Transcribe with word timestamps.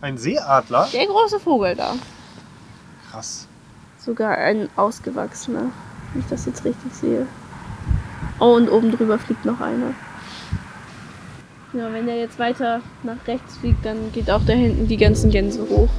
Ein 0.00 0.18
Seeadler? 0.18 0.88
Der 0.92 1.06
große 1.06 1.40
Vogel 1.40 1.74
da. 1.74 1.94
Krass. 3.10 3.48
Sogar 3.98 4.36
ein 4.36 4.68
ausgewachsener, 4.76 5.70
wenn 6.12 6.20
ich 6.20 6.28
das 6.28 6.46
jetzt 6.46 6.64
richtig 6.64 6.92
sehe. 6.92 7.26
Oh, 8.38 8.54
und 8.54 8.68
oben 8.68 8.92
drüber 8.92 9.18
fliegt 9.18 9.44
noch 9.44 9.60
einer. 9.60 9.94
Ja, 11.72 11.92
wenn 11.92 12.06
der 12.06 12.16
jetzt 12.16 12.38
weiter 12.38 12.80
nach 13.02 13.26
rechts 13.26 13.56
fliegt, 13.56 13.84
dann 13.84 14.12
geht 14.12 14.30
auch 14.30 14.42
da 14.46 14.52
hinten 14.52 14.86
die 14.86 14.96
ganzen 14.96 15.30
Gänse 15.30 15.66
hoch. 15.68 15.90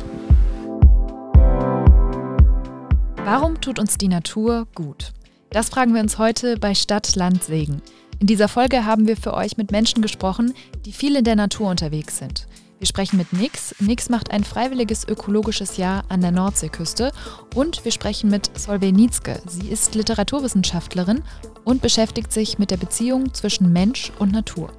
Warum 3.24 3.60
tut 3.60 3.80
uns 3.80 3.98
die 3.98 4.08
Natur 4.08 4.68
gut? 4.74 5.12
Das 5.50 5.70
fragen 5.70 5.94
wir 5.94 6.02
uns 6.02 6.18
heute 6.18 6.58
bei 6.58 6.76
Stadt, 6.76 7.16
Land, 7.16 7.44
Segen. 7.44 7.82
In 8.20 8.28
dieser 8.28 8.48
Folge 8.48 8.86
haben 8.86 9.08
wir 9.08 9.18
für 9.18 9.34
euch 9.34 9.58
mit 9.58 9.72
Menschen 9.72 10.02
gesprochen, 10.02 10.54
die 10.86 10.92
viel 10.92 11.16
in 11.16 11.24
der 11.24 11.36
Natur 11.36 11.70
unterwegs 11.70 12.18
sind. 12.18 12.48
Wir 12.80 12.86
sprechen 12.86 13.18
mit 13.18 13.34
Nix. 13.34 13.74
Nix 13.80 14.08
macht 14.08 14.30
ein 14.30 14.44
freiwilliges 14.44 15.08
ökologisches 15.08 15.78
Jahr 15.78 16.04
an 16.10 16.22
der 16.22 16.30
Nordseeküste. 16.30 17.12
Und 17.56 17.84
wir 17.84 17.92
sprechen 17.92 18.30
mit 18.30 18.52
Solveig 18.56 18.94
Nietzke. 18.94 19.42
Sie 19.48 19.70
ist 19.70 19.96
Literaturwissenschaftlerin 19.96 21.24
und 21.64 21.82
beschäftigt 21.82 22.32
sich 22.32 22.60
mit 22.60 22.70
der 22.70 22.78
Beziehung 22.78 23.34
zwischen 23.34 23.74
Mensch 23.74 24.12
und 24.20 24.32
Natur. 24.32 24.72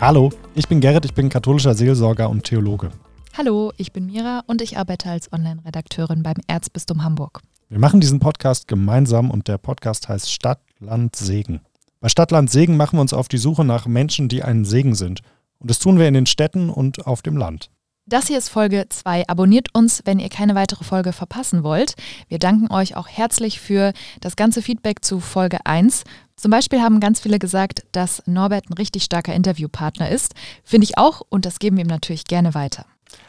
Hallo, 0.00 0.32
ich 0.56 0.66
bin 0.66 0.80
Gerrit, 0.80 1.04
ich 1.04 1.14
bin 1.14 1.28
katholischer 1.28 1.74
Seelsorger 1.74 2.28
und 2.28 2.42
Theologe. 2.42 2.90
Hallo, 3.38 3.72
ich 3.76 3.92
bin 3.92 4.06
Mira 4.06 4.42
und 4.48 4.62
ich 4.62 4.78
arbeite 4.78 5.10
als 5.10 5.32
Online-Redakteurin 5.32 6.24
beim 6.24 6.36
Erzbistum 6.48 7.04
Hamburg. 7.04 7.40
Wir 7.68 7.78
machen 7.78 8.00
diesen 8.00 8.18
Podcast 8.18 8.66
gemeinsam 8.66 9.30
und 9.30 9.46
der 9.46 9.58
Podcast 9.58 10.08
heißt 10.08 10.32
Stadt, 10.32 10.58
Land, 10.80 11.14
Segen. 11.14 11.60
Bei 12.00 12.08
Stadtland 12.08 12.50
Segen 12.50 12.76
machen 12.76 12.98
wir 12.98 13.00
uns 13.00 13.14
auf 13.14 13.28
die 13.28 13.38
Suche 13.38 13.64
nach 13.64 13.86
Menschen, 13.86 14.28
die 14.28 14.42
einen 14.42 14.64
Segen 14.64 14.94
sind. 14.94 15.22
Und 15.58 15.70
das 15.70 15.78
tun 15.78 15.98
wir 15.98 16.06
in 16.06 16.14
den 16.14 16.26
Städten 16.26 16.68
und 16.68 17.06
auf 17.06 17.22
dem 17.22 17.36
Land. 17.36 17.70
Das 18.08 18.28
hier 18.28 18.38
ist 18.38 18.50
Folge 18.50 18.86
2. 18.88 19.26
Abonniert 19.26 19.74
uns, 19.74 20.02
wenn 20.04 20.20
ihr 20.20 20.28
keine 20.28 20.54
weitere 20.54 20.84
Folge 20.84 21.12
verpassen 21.12 21.64
wollt. 21.64 21.94
Wir 22.28 22.38
danken 22.38 22.72
euch 22.72 22.96
auch 22.96 23.08
herzlich 23.08 23.60
für 23.60 23.92
das 24.20 24.36
ganze 24.36 24.62
Feedback 24.62 25.04
zu 25.04 25.18
Folge 25.18 25.58
1. 25.64 26.04
Zum 26.36 26.50
Beispiel 26.50 26.82
haben 26.82 27.00
ganz 27.00 27.18
viele 27.18 27.38
gesagt, 27.38 27.84
dass 27.92 28.22
Norbert 28.26 28.70
ein 28.70 28.74
richtig 28.74 29.02
starker 29.02 29.34
Interviewpartner 29.34 30.08
ist. 30.08 30.34
Finde 30.62 30.84
ich 30.84 30.98
auch 30.98 31.22
und 31.30 31.46
das 31.46 31.58
geben 31.58 31.78
wir 31.78 31.84
ihm 31.84 31.88
natürlich 31.88 32.24
gerne 32.24 32.54
weiter. 32.54 32.84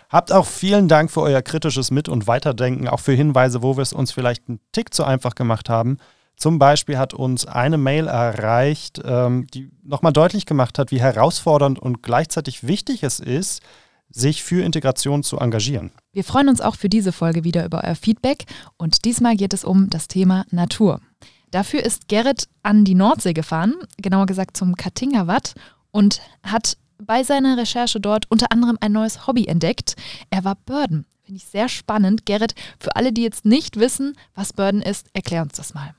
Habt 0.10 0.32
auch 0.32 0.46
vielen 0.46 0.88
Dank 0.88 1.10
für 1.10 1.22
euer 1.22 1.42
kritisches 1.42 1.90
Mit- 1.90 2.10
und 2.10 2.28
Weiterdenken, 2.28 2.88
auch 2.88 3.00
für 3.00 3.14
Hinweise, 3.14 3.64
wo 3.64 3.78
wir 3.78 3.82
es 3.82 3.94
uns 3.94 4.12
vielleicht 4.12 4.48
einen 4.48 4.60
Tick 4.74 4.94
zu 4.94 5.06
einfach 5.06 5.36
gemacht 5.36 5.70
haben. 5.70 5.98
Zum 6.38 6.60
Beispiel 6.60 7.00
hat 7.00 7.16
uns 7.16 7.48
eine 7.48 7.80
Mail 7.80 8.08
erreicht, 8.08 9.02
ähm, 9.04 9.48
die 9.54 9.72
nochmal 9.84 10.14
deutlich 10.14 10.46
gemacht 10.46 10.78
hat, 10.78 10.92
wie 10.92 11.02
herausfordernd 11.02 11.80
und 11.80 12.04
gleichzeitig 12.04 12.68
wichtig 12.68 13.02
es 13.02 13.20
ist, 13.20 13.64
sich 14.10 14.44
für 14.44 14.64
Integration 14.64 15.24
zu 15.24 15.40
engagieren. 15.40 15.92
Wir 16.14 16.24
freuen 16.24 16.48
uns 16.48 16.62
auch 16.62 16.76
für 16.76 16.90
diese 16.90 17.12
Folge 17.12 17.44
wieder 17.44 17.66
über 17.66 17.84
euer 17.84 17.96
Feedback 17.96 18.46
und 18.78 19.04
diesmal 19.04 19.36
geht 19.36 19.54
es 19.54 19.66
um 19.66 19.90
das 19.90 20.08
Thema 20.08 20.46
Natur. 20.52 21.02
Dafür 21.50 21.84
ist 21.84 22.08
Gerrit 22.08 22.48
an 22.62 22.86
die 22.86 22.96
Nordsee 22.96 23.34
gefahren, 23.34 23.74
genauer 23.98 24.28
gesagt 24.28 24.58
zum 24.58 24.76
Kattingerwatt 24.76 25.56
und 25.90 26.22
hat 26.44 26.78
bei 27.02 27.24
seiner 27.24 27.58
Recherche 27.58 28.00
dort 28.00 28.30
unter 28.30 28.52
anderem 28.52 28.78
ein 28.80 28.92
neues 28.92 29.26
Hobby 29.26 29.48
entdeckt. 29.48 29.96
Er 30.30 30.44
war 30.44 30.56
Börden. 30.56 31.06
Finde 31.24 31.38
ich 31.38 31.46
sehr 31.46 31.68
spannend. 31.68 32.26
Gerrit, 32.26 32.54
für 32.80 32.96
alle, 32.96 33.12
die 33.12 33.24
jetzt 33.24 33.44
nicht 33.44 33.78
wissen, 33.78 34.16
was 34.36 34.54
Börden 34.54 34.82
ist, 34.82 35.08
erklär 35.14 35.42
uns 35.42 35.54
das 35.54 35.74
mal. 35.74 35.97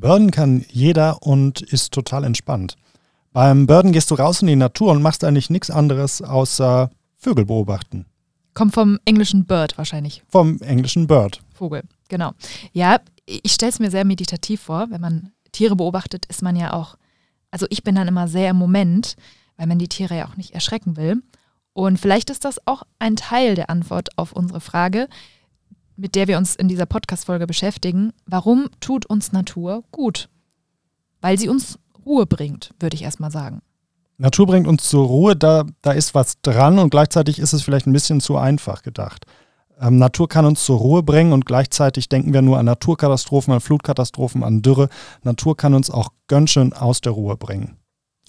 Börden 0.00 0.30
kann 0.30 0.64
jeder 0.70 1.22
und 1.22 1.60
ist 1.60 1.92
total 1.92 2.24
entspannt. 2.24 2.76
Beim 3.32 3.66
Börden 3.66 3.92
gehst 3.92 4.10
du 4.10 4.14
raus 4.14 4.42
in 4.42 4.48
die 4.48 4.56
Natur 4.56 4.92
und 4.92 5.02
machst 5.02 5.24
eigentlich 5.24 5.50
nichts 5.50 5.70
anderes 5.70 6.22
außer 6.22 6.90
Vögel 7.16 7.46
beobachten. 7.46 8.06
Kommt 8.54 8.74
vom 8.74 8.98
englischen 9.04 9.46
Bird 9.46 9.76
wahrscheinlich. 9.78 10.22
Vom 10.28 10.60
englischen 10.60 11.06
Bird. 11.06 11.40
Vogel, 11.52 11.82
genau. 12.08 12.32
Ja, 12.72 13.00
ich 13.26 13.52
stelle 13.52 13.70
es 13.70 13.80
mir 13.80 13.90
sehr 13.90 14.04
meditativ 14.04 14.60
vor. 14.60 14.86
Wenn 14.90 15.00
man 15.00 15.32
Tiere 15.52 15.74
beobachtet, 15.74 16.26
ist 16.26 16.42
man 16.42 16.54
ja 16.54 16.72
auch, 16.72 16.96
also 17.50 17.66
ich 17.70 17.82
bin 17.82 17.94
dann 17.94 18.08
immer 18.08 18.28
sehr 18.28 18.50
im 18.50 18.56
Moment, 18.56 19.16
weil 19.56 19.66
man 19.66 19.78
die 19.78 19.88
Tiere 19.88 20.16
ja 20.16 20.28
auch 20.28 20.36
nicht 20.36 20.52
erschrecken 20.54 20.96
will. 20.96 21.22
Und 21.72 21.98
vielleicht 21.98 22.30
ist 22.30 22.44
das 22.44 22.64
auch 22.66 22.84
ein 22.98 23.16
Teil 23.16 23.56
der 23.56 23.70
Antwort 23.70 24.16
auf 24.16 24.32
unsere 24.32 24.60
Frage, 24.60 25.08
mit 25.96 26.14
der 26.14 26.28
wir 26.28 26.38
uns 26.38 26.54
in 26.54 26.68
dieser 26.68 26.86
Podcast-Folge 26.86 27.46
beschäftigen. 27.46 28.12
Warum 28.26 28.68
tut 28.80 29.06
uns 29.06 29.32
Natur 29.32 29.84
gut? 29.90 30.28
Weil 31.20 31.38
sie 31.38 31.48
uns 31.48 31.78
Ruhe 32.04 32.26
bringt, 32.26 32.70
würde 32.80 32.94
ich 32.94 33.02
erstmal 33.02 33.30
sagen. 33.30 33.62
Natur 34.16 34.46
bringt 34.46 34.66
uns 34.66 34.84
zur 34.88 35.06
Ruhe, 35.06 35.34
da, 35.34 35.64
da 35.82 35.92
ist 35.92 36.14
was 36.14 36.40
dran 36.40 36.78
und 36.78 36.90
gleichzeitig 36.90 37.38
ist 37.38 37.52
es 37.52 37.62
vielleicht 37.62 37.86
ein 37.86 37.92
bisschen 37.92 38.20
zu 38.20 38.36
einfach 38.36 38.82
gedacht. 38.82 39.26
Ähm, 39.80 39.98
Natur 39.98 40.28
kann 40.28 40.44
uns 40.46 40.64
zur 40.64 40.78
Ruhe 40.78 41.02
bringen 41.02 41.32
und 41.32 41.46
gleichzeitig 41.46 42.08
denken 42.08 42.32
wir 42.32 42.42
nur 42.42 42.58
an 42.58 42.66
Naturkatastrophen, 42.66 43.52
an 43.52 43.60
Flutkatastrophen, 43.60 44.44
an 44.44 44.62
Dürre. 44.62 44.88
Natur 45.22 45.56
kann 45.56 45.74
uns 45.74 45.90
auch 45.90 46.10
ganz 46.28 46.50
schön 46.50 46.72
aus 46.72 47.00
der 47.00 47.12
Ruhe 47.12 47.36
bringen. 47.36 47.76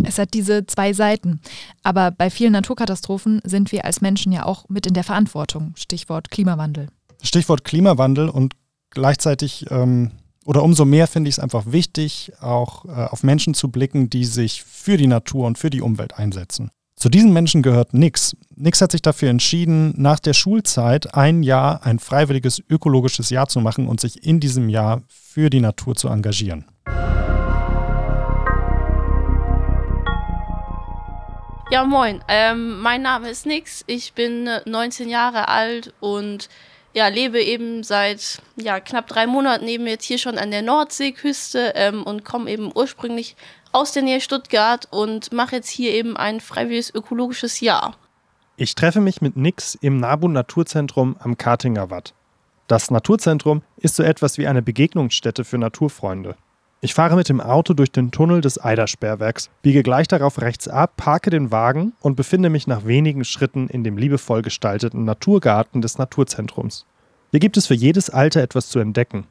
Es 0.03 0.17
hat 0.17 0.33
diese 0.33 0.65
zwei 0.65 0.91
Seiten. 0.93 1.39
Aber 1.83 2.11
bei 2.11 2.29
vielen 2.29 2.51
Naturkatastrophen 2.51 3.41
sind 3.45 3.71
wir 3.71 3.85
als 3.85 4.01
Menschen 4.01 4.31
ja 4.31 4.45
auch 4.45 4.67
mit 4.67 4.87
in 4.87 4.93
der 4.93 5.03
Verantwortung. 5.03 5.73
Stichwort 5.75 6.31
Klimawandel. 6.31 6.87
Stichwort 7.25 7.63
Klimawandel 7.63 8.29
und 8.29 8.53
gleichzeitig 8.91 9.65
ähm, 9.69 10.11
oder 10.45 10.61
umso 10.61 10.85
mehr 10.85 11.07
finde 11.07 11.27
ich 11.27 11.35
es 11.35 11.39
einfach 11.39 11.63
wichtig, 11.65 12.31
auch 12.39 12.85
äh, 12.85 12.89
auf 12.89 13.23
Menschen 13.23 13.55
zu 13.55 13.69
blicken, 13.69 14.11
die 14.11 14.25
sich 14.25 14.63
für 14.63 14.95
die 14.95 15.07
Natur 15.07 15.47
und 15.47 15.57
für 15.57 15.71
die 15.71 15.81
Umwelt 15.81 16.17
einsetzen. 16.17 16.69
Zu 16.95 17.09
diesen 17.09 17.33
Menschen 17.33 17.61
gehört 17.61 17.93
Nix. 17.93 18.37
Nix 18.55 18.79
hat 18.79 18.91
sich 18.91 19.01
dafür 19.01 19.29
entschieden, 19.29 19.93
nach 19.97 20.19
der 20.19 20.33
Schulzeit 20.33 21.13
ein 21.13 21.43
Jahr, 21.43 21.83
ein 21.83 21.99
freiwilliges 21.99 22.63
ökologisches 22.69 23.29
Jahr 23.31 23.47
zu 23.47 23.59
machen 23.59 23.87
und 23.87 23.99
sich 23.99 24.23
in 24.23 24.39
diesem 24.39 24.69
Jahr 24.69 25.01
für 25.09 25.49
die 25.49 25.59
Natur 25.59 25.95
zu 25.95 26.07
engagieren. 26.07 26.65
Ja, 31.71 31.83
moin. 31.83 32.23
Ähm, 32.27 32.79
mein 32.79 33.01
Name 33.01 33.29
ist 33.29 33.45
Nix. 33.45 33.83
Ich 33.87 34.13
bin 34.13 34.47
19 34.65 35.09
Jahre 35.09 35.47
alt 35.47 35.93
und 35.99 36.47
ja, 36.95 37.09
lebe 37.09 37.41
eben 37.41 37.83
seit 37.83 38.41
ja, 38.55 38.79
knapp 38.79 39.07
drei 39.07 39.27
Monaten 39.27 39.67
eben 39.67 39.85
jetzt 39.85 40.05
hier 40.05 40.17
schon 40.17 40.37
an 40.37 40.49
der 40.49 40.61
Nordseeküste 40.61 41.73
ähm, 41.75 42.03
und 42.03 42.23
komme 42.23 42.49
eben 42.49 42.71
ursprünglich 42.73 43.35
aus 43.73 43.91
der 43.91 44.01
Nähe 44.01 44.21
Stuttgart 44.21 44.87
und 44.91 45.33
mache 45.33 45.57
jetzt 45.57 45.69
hier 45.69 45.91
eben 45.91 46.15
ein 46.15 46.39
freiwilliges 46.39 46.95
ökologisches 46.95 47.59
Jahr. 47.59 47.97
Ich 48.55 48.75
treffe 48.75 49.01
mich 49.01 49.21
mit 49.21 49.35
Nix 49.35 49.75
im 49.75 49.97
NABU 49.97 50.29
Naturzentrum 50.29 51.17
am 51.19 51.37
Kartinger 51.37 51.89
Watt. 51.89 52.13
Das 52.67 52.89
Naturzentrum 52.89 53.61
ist 53.75 53.97
so 53.97 54.03
etwas 54.03 54.37
wie 54.37 54.47
eine 54.47 54.61
Begegnungsstätte 54.61 55.43
für 55.43 55.57
Naturfreunde. 55.57 56.37
Ich 56.85 56.93
fahre 56.93 57.15
mit 57.15 57.29
dem 57.29 57.41
Auto 57.41 57.73
durch 57.73 57.91
den 57.91 58.11
Tunnel 58.11 58.41
des 58.41 58.63
Eidersperrwerks, 58.63 59.49
biege 59.63 59.81
gleich 59.81 60.07
darauf 60.07 60.39
rechts 60.39 60.67
ab, 60.67 60.93
parke 60.97 61.31
den 61.31 61.51
Wagen 61.51 61.93
und 61.99 62.15
befinde 62.15 62.51
mich 62.51 62.67
nach 62.67 62.85
wenigen 62.85 63.25
Schritten 63.25 63.67
in 63.69 63.83
dem 63.83 63.97
liebevoll 63.97 64.43
gestalteten 64.43 65.03
Naturgarten 65.03 65.81
des 65.81 65.97
Naturzentrums. 65.97 66.85
Hier 67.31 67.39
gibt 67.39 67.57
es 67.57 67.65
für 67.65 67.73
jedes 67.73 68.11
Alter 68.11 68.43
etwas 68.43 68.69
zu 68.69 68.77
entdecken. 68.77 69.25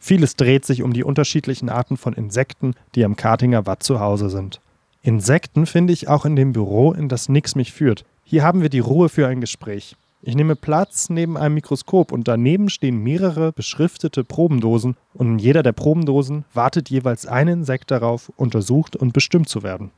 Vieles 0.00 0.34
dreht 0.34 0.64
sich 0.64 0.82
um 0.82 0.92
die 0.92 1.04
unterschiedlichen 1.04 1.68
Arten 1.68 1.96
von 1.96 2.12
Insekten, 2.12 2.74
die 2.96 3.04
am 3.04 3.14
Kartinger 3.14 3.66
Watt 3.66 3.84
zu 3.84 4.00
Hause 4.00 4.28
sind. 4.28 4.60
Insekten 5.02 5.66
finde 5.66 5.92
ich 5.92 6.08
auch 6.08 6.24
in 6.24 6.34
dem 6.34 6.52
Büro, 6.52 6.90
in 6.90 7.08
das 7.08 7.28
Nix 7.28 7.54
mich 7.54 7.72
führt. 7.72 8.04
Hier 8.24 8.42
haben 8.42 8.62
wir 8.62 8.68
die 8.68 8.80
Ruhe 8.80 9.08
für 9.08 9.28
ein 9.28 9.40
Gespräch. 9.40 9.94
Ich 10.22 10.34
nehme 10.34 10.56
Platz 10.56 11.08
neben 11.08 11.36
einem 11.36 11.54
Mikroskop 11.54 12.10
und 12.10 12.26
daneben 12.26 12.70
stehen 12.70 13.02
mehrere 13.02 13.52
beschriftete 13.52 14.24
Probendosen 14.24 14.96
und 15.14 15.26
in 15.26 15.38
jeder 15.38 15.62
der 15.62 15.72
Probendosen 15.72 16.44
wartet 16.52 16.90
jeweils 16.90 17.26
ein 17.26 17.48
Insekt 17.48 17.90
darauf, 17.90 18.32
untersucht 18.36 18.96
und 18.96 19.12
bestimmt 19.12 19.48
zu 19.48 19.62
werden. 19.62 19.90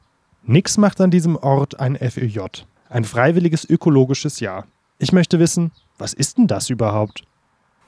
Nix 0.42 0.76
macht 0.76 1.00
an 1.00 1.10
diesem 1.10 1.36
Ort 1.36 1.78
ein 1.80 1.96
FÖJ, 1.96 2.40
ein 2.88 3.04
freiwilliges 3.04 3.68
ökologisches 3.68 4.40
Jahr. 4.40 4.66
Ich 4.98 5.12
möchte 5.12 5.38
wissen, 5.38 5.70
was 5.98 6.12
ist 6.14 6.38
denn 6.38 6.46
das 6.46 6.70
überhaupt? 6.70 7.22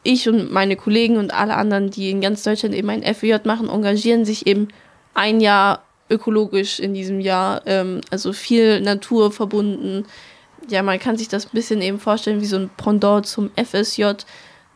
Ich 0.02 0.28
und 0.28 0.50
meine 0.50 0.76
Kollegen 0.76 1.18
und 1.18 1.34
alle 1.34 1.56
anderen, 1.56 1.90
die 1.90 2.10
in 2.10 2.20
ganz 2.20 2.42
Deutschland 2.42 2.74
eben 2.74 2.88
ein 2.88 3.02
FÖJ 3.02 3.44
machen, 3.44 3.68
engagieren 3.68 4.24
sich 4.24 4.46
eben 4.46 4.68
ein 5.14 5.40
Jahr 5.40 5.82
ökologisch 6.08 6.80
in 6.80 6.94
diesem 6.94 7.20
Jahr, 7.20 7.62
ähm, 7.66 8.00
also 8.10 8.32
viel 8.32 8.80
Natur 8.80 9.30
verbunden, 9.30 10.06
ja, 10.70 10.82
man 10.82 10.98
kann 10.98 11.16
sich 11.16 11.28
das 11.28 11.46
ein 11.46 11.50
bisschen 11.52 11.82
eben 11.82 11.98
vorstellen 11.98 12.40
wie 12.40 12.46
so 12.46 12.56
ein 12.56 12.70
Pendant 12.76 13.26
zum 13.26 13.50
FSJ. 13.56 14.12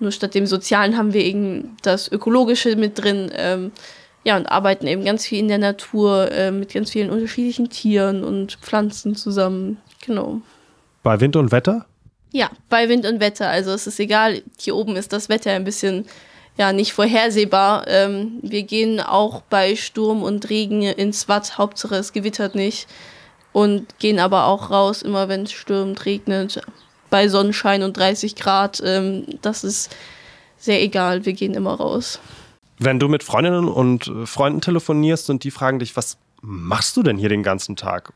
Nur 0.01 0.11
statt 0.13 0.35
dem 0.35 0.47
Sozialen 0.47 0.97
haben 0.97 1.13
wir 1.13 1.23
eben 1.23 1.77
das 1.83 2.11
Ökologische 2.11 2.77
mit 2.77 3.03
drin. 3.03 3.31
Ähm, 3.35 3.73
ja, 4.25 4.37
und 4.37 4.47
arbeiten 4.47 4.87
eben 4.87 5.05
ganz 5.05 5.27
viel 5.27 5.39
in 5.39 5.49
der 5.49 5.59
Natur 5.59 6.33
äh, 6.33 6.51
mit 6.51 6.73
ganz 6.73 6.91
vielen 6.91 7.11
unterschiedlichen 7.11 7.69
Tieren 7.69 8.25
und 8.25 8.59
Pflanzen 8.63 9.15
zusammen. 9.15 9.79
Genau. 10.05 10.41
Bei 11.03 11.21
Wind 11.21 11.37
und 11.37 11.53
Wetter? 11.53 11.87
Ja, 12.33 12.51
bei 12.69 12.89
Wind 12.89 13.07
und 13.07 13.21
Wetter. 13.21 13.49
Also 13.49 13.71
es 13.73 13.87
ist 13.87 14.01
egal, 14.01 14.43
hier 14.59 14.75
oben 14.75 14.97
ist 14.97 15.13
das 15.13 15.29
Wetter 15.29 15.53
ein 15.53 15.65
bisschen 15.65 16.07
ja 16.57 16.73
nicht 16.73 16.93
vorhersehbar. 16.93 17.87
Ähm, 17.87 18.39
wir 18.43 18.63
gehen 18.63 19.01
auch 19.01 19.43
bei 19.43 19.77
Sturm 19.77 20.23
und 20.23 20.49
Regen 20.51 20.83
ins 20.83 21.29
Watt, 21.29 21.59
Hauptsache 21.59 21.97
es 21.97 22.13
gewittert 22.13 22.55
nicht. 22.55 22.89
Und 23.55 23.99
gehen 23.99 24.19
aber 24.19 24.45
auch 24.45 24.71
raus, 24.71 25.01
immer 25.01 25.29
wenn 25.29 25.45
es 25.45 25.53
stürmt, 25.53 26.05
regnet, 26.05 26.61
bei 27.09 27.29
Sonnenschein 27.29 27.83
und 27.83 27.97
30 27.97 28.37
Grad. 28.37 28.83
Ähm, 28.85 29.25
das 29.41 29.65
ist 29.65 29.95
sehr 30.59 30.83
egal, 30.83 31.25
wir 31.25 31.33
gehen 31.33 31.55
immer 31.55 31.75
raus. 31.75 32.19
Wenn 32.79 32.99
du 32.99 33.09
mit 33.09 33.23
Freundinnen 33.23 33.69
und 33.69 34.11
Freunden 34.25 34.61
telefonierst 34.61 35.31
und 35.31 35.45
die 35.45 35.51
fragen 35.51 35.79
dich, 35.79 35.97
was 35.97 36.19
machst 36.43 36.97
du 36.97 37.03
denn 37.03 37.17
hier 37.17 37.29
den 37.29 37.43
ganzen 37.43 37.77
Tag? 37.77 38.13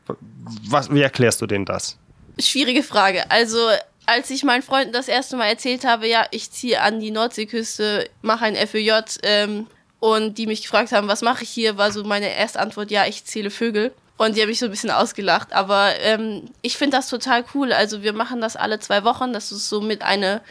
Was, 0.67 0.93
wie 0.93 1.01
erklärst 1.01 1.41
du 1.41 1.47
denen 1.47 1.65
das? 1.65 1.97
Schwierige 2.37 2.83
Frage. 2.83 3.31
Also 3.31 3.57
als 4.05 4.29
ich 4.31 4.43
meinen 4.43 4.63
Freunden 4.63 4.91
das 4.91 5.07
erste 5.07 5.37
Mal 5.37 5.45
erzählt 5.45 5.85
habe, 5.85 6.07
ja, 6.07 6.25
ich 6.31 6.51
ziehe 6.51 6.81
an 6.81 6.99
die 6.99 7.11
Nordseeküste, 7.11 8.09
mache 8.21 8.45
ein 8.45 8.55
FÖJ 8.55 8.91
ähm, 9.23 9.67
und 9.99 10.37
die 10.37 10.47
mich 10.47 10.63
gefragt 10.63 10.91
haben, 10.91 11.07
was 11.07 11.21
mache 11.21 11.43
ich 11.43 11.49
hier, 11.49 11.77
war 11.77 11.91
so 11.91 12.03
meine 12.03 12.35
erste 12.35 12.59
Antwort, 12.59 12.91
ja, 12.91 13.05
ich 13.05 13.25
zähle 13.25 13.51
Vögel. 13.51 13.93
Und 14.19 14.35
die 14.35 14.41
haben 14.41 14.49
mich 14.49 14.59
so 14.59 14.65
ein 14.65 14.71
bisschen 14.71 14.91
ausgelacht. 14.91 15.53
Aber 15.53 15.97
ähm, 16.01 16.49
ich 16.61 16.77
finde 16.77 16.97
das 16.97 17.07
total 17.07 17.45
cool. 17.53 17.71
Also 17.71 18.03
wir 18.03 18.11
machen 18.11 18.41
das 18.41 18.57
alle 18.57 18.77
zwei 18.79 19.05
Wochen. 19.05 19.31
Das 19.31 19.53
ist 19.53 19.69
so 19.69 19.79
mit 19.79 20.01
eine 20.01 20.41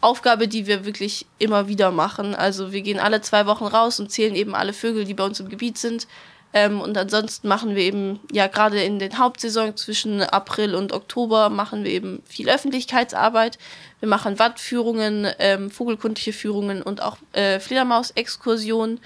Aufgabe, 0.00 0.48
die 0.48 0.66
wir 0.66 0.86
wirklich 0.86 1.26
immer 1.38 1.68
wieder 1.68 1.90
machen. 1.90 2.34
Also 2.34 2.72
wir 2.72 2.80
gehen 2.80 2.98
alle 2.98 3.20
zwei 3.20 3.44
Wochen 3.44 3.66
raus 3.66 4.00
und 4.00 4.10
zählen 4.10 4.34
eben 4.34 4.54
alle 4.54 4.72
Vögel, 4.72 5.04
die 5.04 5.12
bei 5.12 5.24
uns 5.24 5.38
im 5.40 5.50
Gebiet 5.50 5.76
sind. 5.76 6.08
Ähm, 6.54 6.80
und 6.80 6.96
ansonsten 6.96 7.48
machen 7.48 7.74
wir 7.74 7.82
eben, 7.82 8.18
ja, 8.32 8.46
gerade 8.46 8.82
in 8.82 8.98
den 8.98 9.18
Hauptsaison 9.18 9.76
zwischen 9.76 10.22
April 10.22 10.74
und 10.74 10.94
Oktober 10.94 11.50
machen 11.50 11.84
wir 11.84 11.90
eben 11.90 12.22
viel 12.24 12.48
Öffentlichkeitsarbeit. 12.48 13.58
Wir 14.00 14.08
machen 14.08 14.38
Wattführungen, 14.38 15.28
ähm, 15.38 15.70
vogelkundliche 15.70 16.32
Führungen 16.32 16.80
und 16.80 17.02
auch 17.02 17.18
äh, 17.32 17.60
Fledermaus-Exkursionen. 17.60 19.00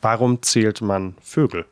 Warum 0.00 0.42
zählt 0.42 0.80
man 0.80 1.16
Vögel? 1.20 1.66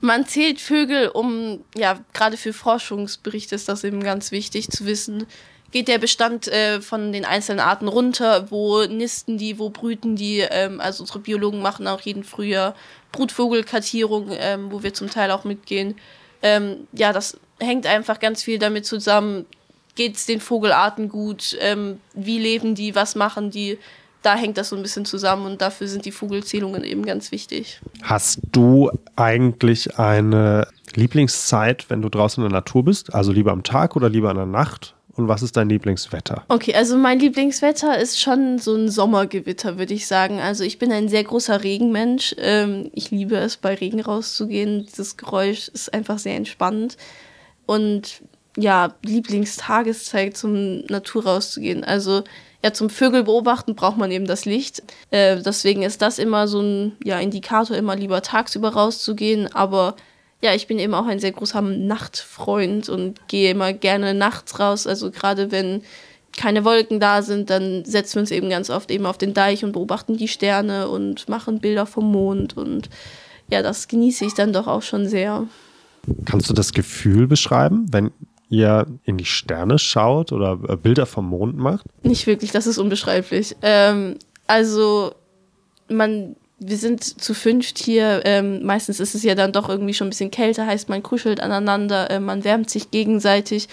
Man 0.00 0.26
zählt 0.26 0.60
Vögel, 0.60 1.08
um, 1.08 1.62
ja, 1.76 1.98
gerade 2.14 2.36
für 2.36 2.52
Forschungsberichte 2.52 3.54
ist 3.54 3.68
das 3.68 3.84
eben 3.84 4.02
ganz 4.02 4.32
wichtig 4.32 4.70
zu 4.70 4.86
wissen, 4.86 5.26
geht 5.72 5.88
der 5.88 5.98
Bestand 5.98 6.48
äh, 6.48 6.80
von 6.80 7.12
den 7.12 7.24
einzelnen 7.24 7.60
Arten 7.60 7.86
runter, 7.86 8.50
wo 8.50 8.84
nisten 8.84 9.38
die, 9.38 9.58
wo 9.58 9.70
brüten 9.70 10.16
die. 10.16 10.40
Ähm, 10.40 10.80
also 10.80 11.02
unsere 11.02 11.20
Biologen 11.20 11.62
machen 11.62 11.86
auch 11.86 12.00
jeden 12.00 12.24
Frühjahr 12.24 12.74
Brutvogelkartierung, 13.12 14.30
ähm, 14.32 14.72
wo 14.72 14.82
wir 14.82 14.94
zum 14.94 15.10
Teil 15.10 15.30
auch 15.30 15.44
mitgehen. 15.44 15.96
Ähm, 16.42 16.88
ja, 16.92 17.12
das 17.12 17.38
hängt 17.58 17.86
einfach 17.86 18.18
ganz 18.20 18.42
viel 18.42 18.58
damit 18.58 18.86
zusammen, 18.86 19.46
geht 19.94 20.16
es 20.16 20.26
den 20.26 20.40
Vogelarten 20.40 21.08
gut, 21.08 21.56
ähm, 21.60 22.00
wie 22.14 22.38
leben 22.38 22.74
die, 22.74 22.94
was 22.94 23.14
machen 23.14 23.50
die. 23.50 23.78
Da 24.22 24.36
hängt 24.36 24.58
das 24.58 24.68
so 24.68 24.76
ein 24.76 24.82
bisschen 24.82 25.04
zusammen 25.04 25.46
und 25.46 25.62
dafür 25.62 25.88
sind 25.88 26.04
die 26.04 26.12
Vogelzählungen 26.12 26.84
eben 26.84 27.06
ganz 27.06 27.32
wichtig. 27.32 27.80
Hast 28.02 28.40
du 28.52 28.90
eigentlich 29.16 29.98
eine 29.98 30.68
Lieblingszeit, 30.94 31.88
wenn 31.88 32.02
du 32.02 32.08
draußen 32.08 32.42
in 32.44 32.50
der 32.50 32.60
Natur 32.60 32.84
bist? 32.84 33.14
Also 33.14 33.32
lieber 33.32 33.52
am 33.52 33.62
Tag 33.62 33.96
oder 33.96 34.08
lieber 34.08 34.30
in 34.30 34.36
der 34.36 34.46
Nacht? 34.46 34.94
Und 35.16 35.28
was 35.28 35.42
ist 35.42 35.56
dein 35.56 35.68
Lieblingswetter? 35.68 36.44
Okay, 36.48 36.74
also 36.74 36.96
mein 36.96 37.18
Lieblingswetter 37.18 37.98
ist 37.98 38.20
schon 38.20 38.58
so 38.58 38.74
ein 38.74 38.88
Sommergewitter, 38.88 39.76
würde 39.76 39.92
ich 39.92 40.06
sagen. 40.06 40.38
Also 40.38 40.64
ich 40.64 40.78
bin 40.78 40.92
ein 40.92 41.08
sehr 41.08 41.24
großer 41.24 41.62
Regenmensch. 41.62 42.34
Ähm, 42.38 42.90
ich 42.94 43.10
liebe 43.10 43.36
es, 43.36 43.56
bei 43.56 43.74
Regen 43.74 44.00
rauszugehen. 44.00 44.86
Dieses 44.86 45.16
Geräusch 45.16 45.68
ist 45.68 45.92
einfach 45.92 46.18
sehr 46.18 46.36
entspannend. 46.36 46.96
Und 47.66 48.22
ja, 48.56 48.94
Lieblingstageszeit 49.02 50.36
zum 50.36 50.86
Natur 50.86 51.24
rauszugehen. 51.24 51.84
Also 51.84 52.24
ja, 52.62 52.72
zum 52.72 52.90
Vögel 52.90 53.24
beobachten 53.24 53.74
braucht 53.74 53.96
man 53.96 54.10
eben 54.10 54.26
das 54.26 54.44
Licht. 54.44 54.82
Äh, 55.10 55.40
deswegen 55.42 55.82
ist 55.82 56.02
das 56.02 56.18
immer 56.18 56.46
so 56.46 56.60
ein 56.60 56.96
ja, 57.02 57.18
Indikator, 57.18 57.76
immer 57.76 57.96
lieber 57.96 58.22
tagsüber 58.22 58.70
rauszugehen. 58.70 59.52
Aber 59.54 59.96
ja, 60.42 60.54
ich 60.54 60.66
bin 60.66 60.78
eben 60.78 60.94
auch 60.94 61.06
ein 61.06 61.20
sehr 61.20 61.32
großer 61.32 61.62
Nachtfreund 61.62 62.88
und 62.88 63.28
gehe 63.28 63.50
immer 63.50 63.72
gerne 63.72 64.12
nachts 64.12 64.58
raus. 64.58 64.86
Also 64.86 65.10
gerade 65.10 65.50
wenn 65.50 65.82
keine 66.36 66.64
Wolken 66.64 67.00
da 67.00 67.22
sind, 67.22 67.50
dann 67.50 67.84
setzen 67.84 68.16
wir 68.16 68.20
uns 68.20 68.30
eben 68.30 68.50
ganz 68.50 68.70
oft 68.70 68.90
eben 68.90 69.06
auf 69.06 69.18
den 69.18 69.34
Deich 69.34 69.64
und 69.64 69.72
beobachten 69.72 70.16
die 70.16 70.28
Sterne 70.28 70.88
und 70.88 71.28
machen 71.28 71.60
Bilder 71.60 71.86
vom 71.86 72.10
Mond. 72.10 72.56
Und 72.56 72.90
ja, 73.50 73.62
das 73.62 73.88
genieße 73.88 74.24
ich 74.26 74.34
dann 74.34 74.52
doch 74.52 74.66
auch 74.66 74.82
schon 74.82 75.08
sehr. 75.08 75.46
Kannst 76.24 76.48
du 76.48 76.54
das 76.54 76.72
Gefühl 76.72 77.26
beschreiben, 77.26 77.86
wenn 77.90 78.10
ihr 78.50 78.86
in 79.04 79.16
die 79.16 79.24
Sterne 79.24 79.78
schaut 79.78 80.32
oder 80.32 80.58
äh, 80.68 80.76
Bilder 80.76 81.06
vom 81.06 81.28
Mond 81.28 81.56
macht? 81.56 81.86
Nicht 82.02 82.26
wirklich, 82.26 82.50
das 82.52 82.66
ist 82.66 82.78
unbeschreiblich. 82.78 83.56
Ähm, 83.62 84.16
also 84.46 85.14
man 85.88 86.36
wir 86.62 86.76
sind 86.76 87.02
zu 87.02 87.32
fünft 87.32 87.78
hier. 87.78 88.20
Ähm, 88.24 88.64
meistens 88.64 89.00
ist 89.00 89.14
es 89.14 89.22
ja 89.22 89.34
dann 89.34 89.52
doch 89.52 89.70
irgendwie 89.70 89.94
schon 89.94 90.08
ein 90.08 90.10
bisschen 90.10 90.30
kälter, 90.30 90.66
heißt 90.66 90.90
man 90.90 91.02
kuschelt 91.02 91.40
aneinander, 91.40 92.10
äh, 92.10 92.20
man 92.20 92.44
wärmt 92.44 92.68
sich 92.68 92.90
gegenseitig 92.90 93.68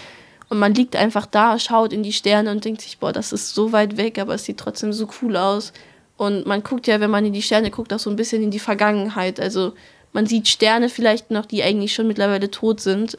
und 0.49 0.59
man 0.59 0.73
liegt 0.73 0.95
einfach 0.95 1.25
da, 1.25 1.59
schaut 1.59 1.91
in 1.91 2.03
die 2.03 2.13
Sterne 2.13 2.51
und 2.51 2.63
denkt 2.63 2.81
sich, 2.81 2.97
boah, 2.99 3.11
das 3.11 3.33
ist 3.33 3.53
so 3.53 3.73
weit 3.73 3.97
weg, 3.97 4.17
aber 4.17 4.35
es 4.35 4.45
sieht 4.45 4.57
trotzdem 4.57 4.93
so 4.93 5.09
cool 5.21 5.35
aus. 5.35 5.73
Und 6.15 6.47
man 6.47 6.63
guckt 6.63 6.87
ja, 6.87 6.99
wenn 6.99 7.11
man 7.11 7.25
in 7.25 7.33
die 7.33 7.41
Sterne 7.41 7.69
guckt, 7.69 7.93
auch 7.93 7.99
so 7.99 8.09
ein 8.09 8.15
bisschen 8.15 8.41
in 8.41 8.51
die 8.51 8.59
Vergangenheit. 8.59 9.39
Also 9.39 9.73
man 10.13 10.25
sieht 10.25 10.47
Sterne 10.47 10.89
vielleicht 10.89 11.29
noch, 11.29 11.45
die 11.45 11.61
eigentlich 11.63 11.93
schon 11.93 12.07
mittlerweile 12.07 12.49
tot 12.49 12.79
sind. 12.79 13.17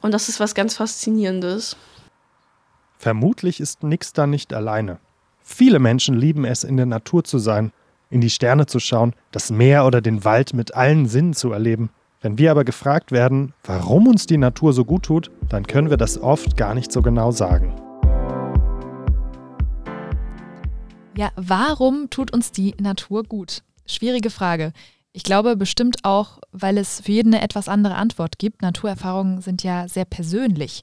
Und 0.00 0.12
das 0.12 0.28
ist 0.28 0.40
was 0.40 0.54
ganz 0.54 0.74
Faszinierendes. 0.74 1.76
Vermutlich 2.98 3.60
ist 3.60 3.82
Nix 3.82 4.12
da 4.12 4.26
nicht 4.26 4.52
alleine. 4.52 4.98
Viele 5.42 5.78
Menschen 5.78 6.16
lieben 6.16 6.44
es, 6.44 6.64
in 6.64 6.76
der 6.76 6.86
Natur 6.86 7.24
zu 7.24 7.38
sein 7.38 7.72
in 8.10 8.20
die 8.20 8.30
Sterne 8.30 8.66
zu 8.66 8.80
schauen, 8.80 9.14
das 9.30 9.50
Meer 9.50 9.86
oder 9.86 10.00
den 10.00 10.24
Wald 10.24 10.52
mit 10.52 10.74
allen 10.74 11.06
Sinnen 11.06 11.32
zu 11.32 11.52
erleben. 11.52 11.90
Wenn 12.20 12.36
wir 12.36 12.50
aber 12.50 12.64
gefragt 12.64 13.12
werden, 13.12 13.54
warum 13.64 14.06
uns 14.06 14.26
die 14.26 14.36
Natur 14.36 14.72
so 14.72 14.84
gut 14.84 15.04
tut, 15.04 15.30
dann 15.48 15.66
können 15.66 15.88
wir 15.88 15.96
das 15.96 16.20
oft 16.20 16.56
gar 16.56 16.74
nicht 16.74 16.92
so 16.92 17.00
genau 17.00 17.30
sagen. 17.30 17.74
Ja, 21.16 21.30
warum 21.36 22.10
tut 22.10 22.32
uns 22.32 22.52
die 22.52 22.74
Natur 22.78 23.22
gut? 23.22 23.62
Schwierige 23.86 24.30
Frage. 24.30 24.72
Ich 25.12 25.24
glaube 25.24 25.56
bestimmt 25.56 26.04
auch, 26.04 26.38
weil 26.52 26.78
es 26.78 27.00
für 27.00 27.12
jeden 27.12 27.34
eine 27.34 27.42
etwas 27.42 27.68
andere 27.68 27.96
Antwort 27.96 28.38
gibt. 28.38 28.62
Naturerfahrungen 28.62 29.40
sind 29.40 29.62
ja 29.62 29.88
sehr 29.88 30.04
persönlich. 30.04 30.82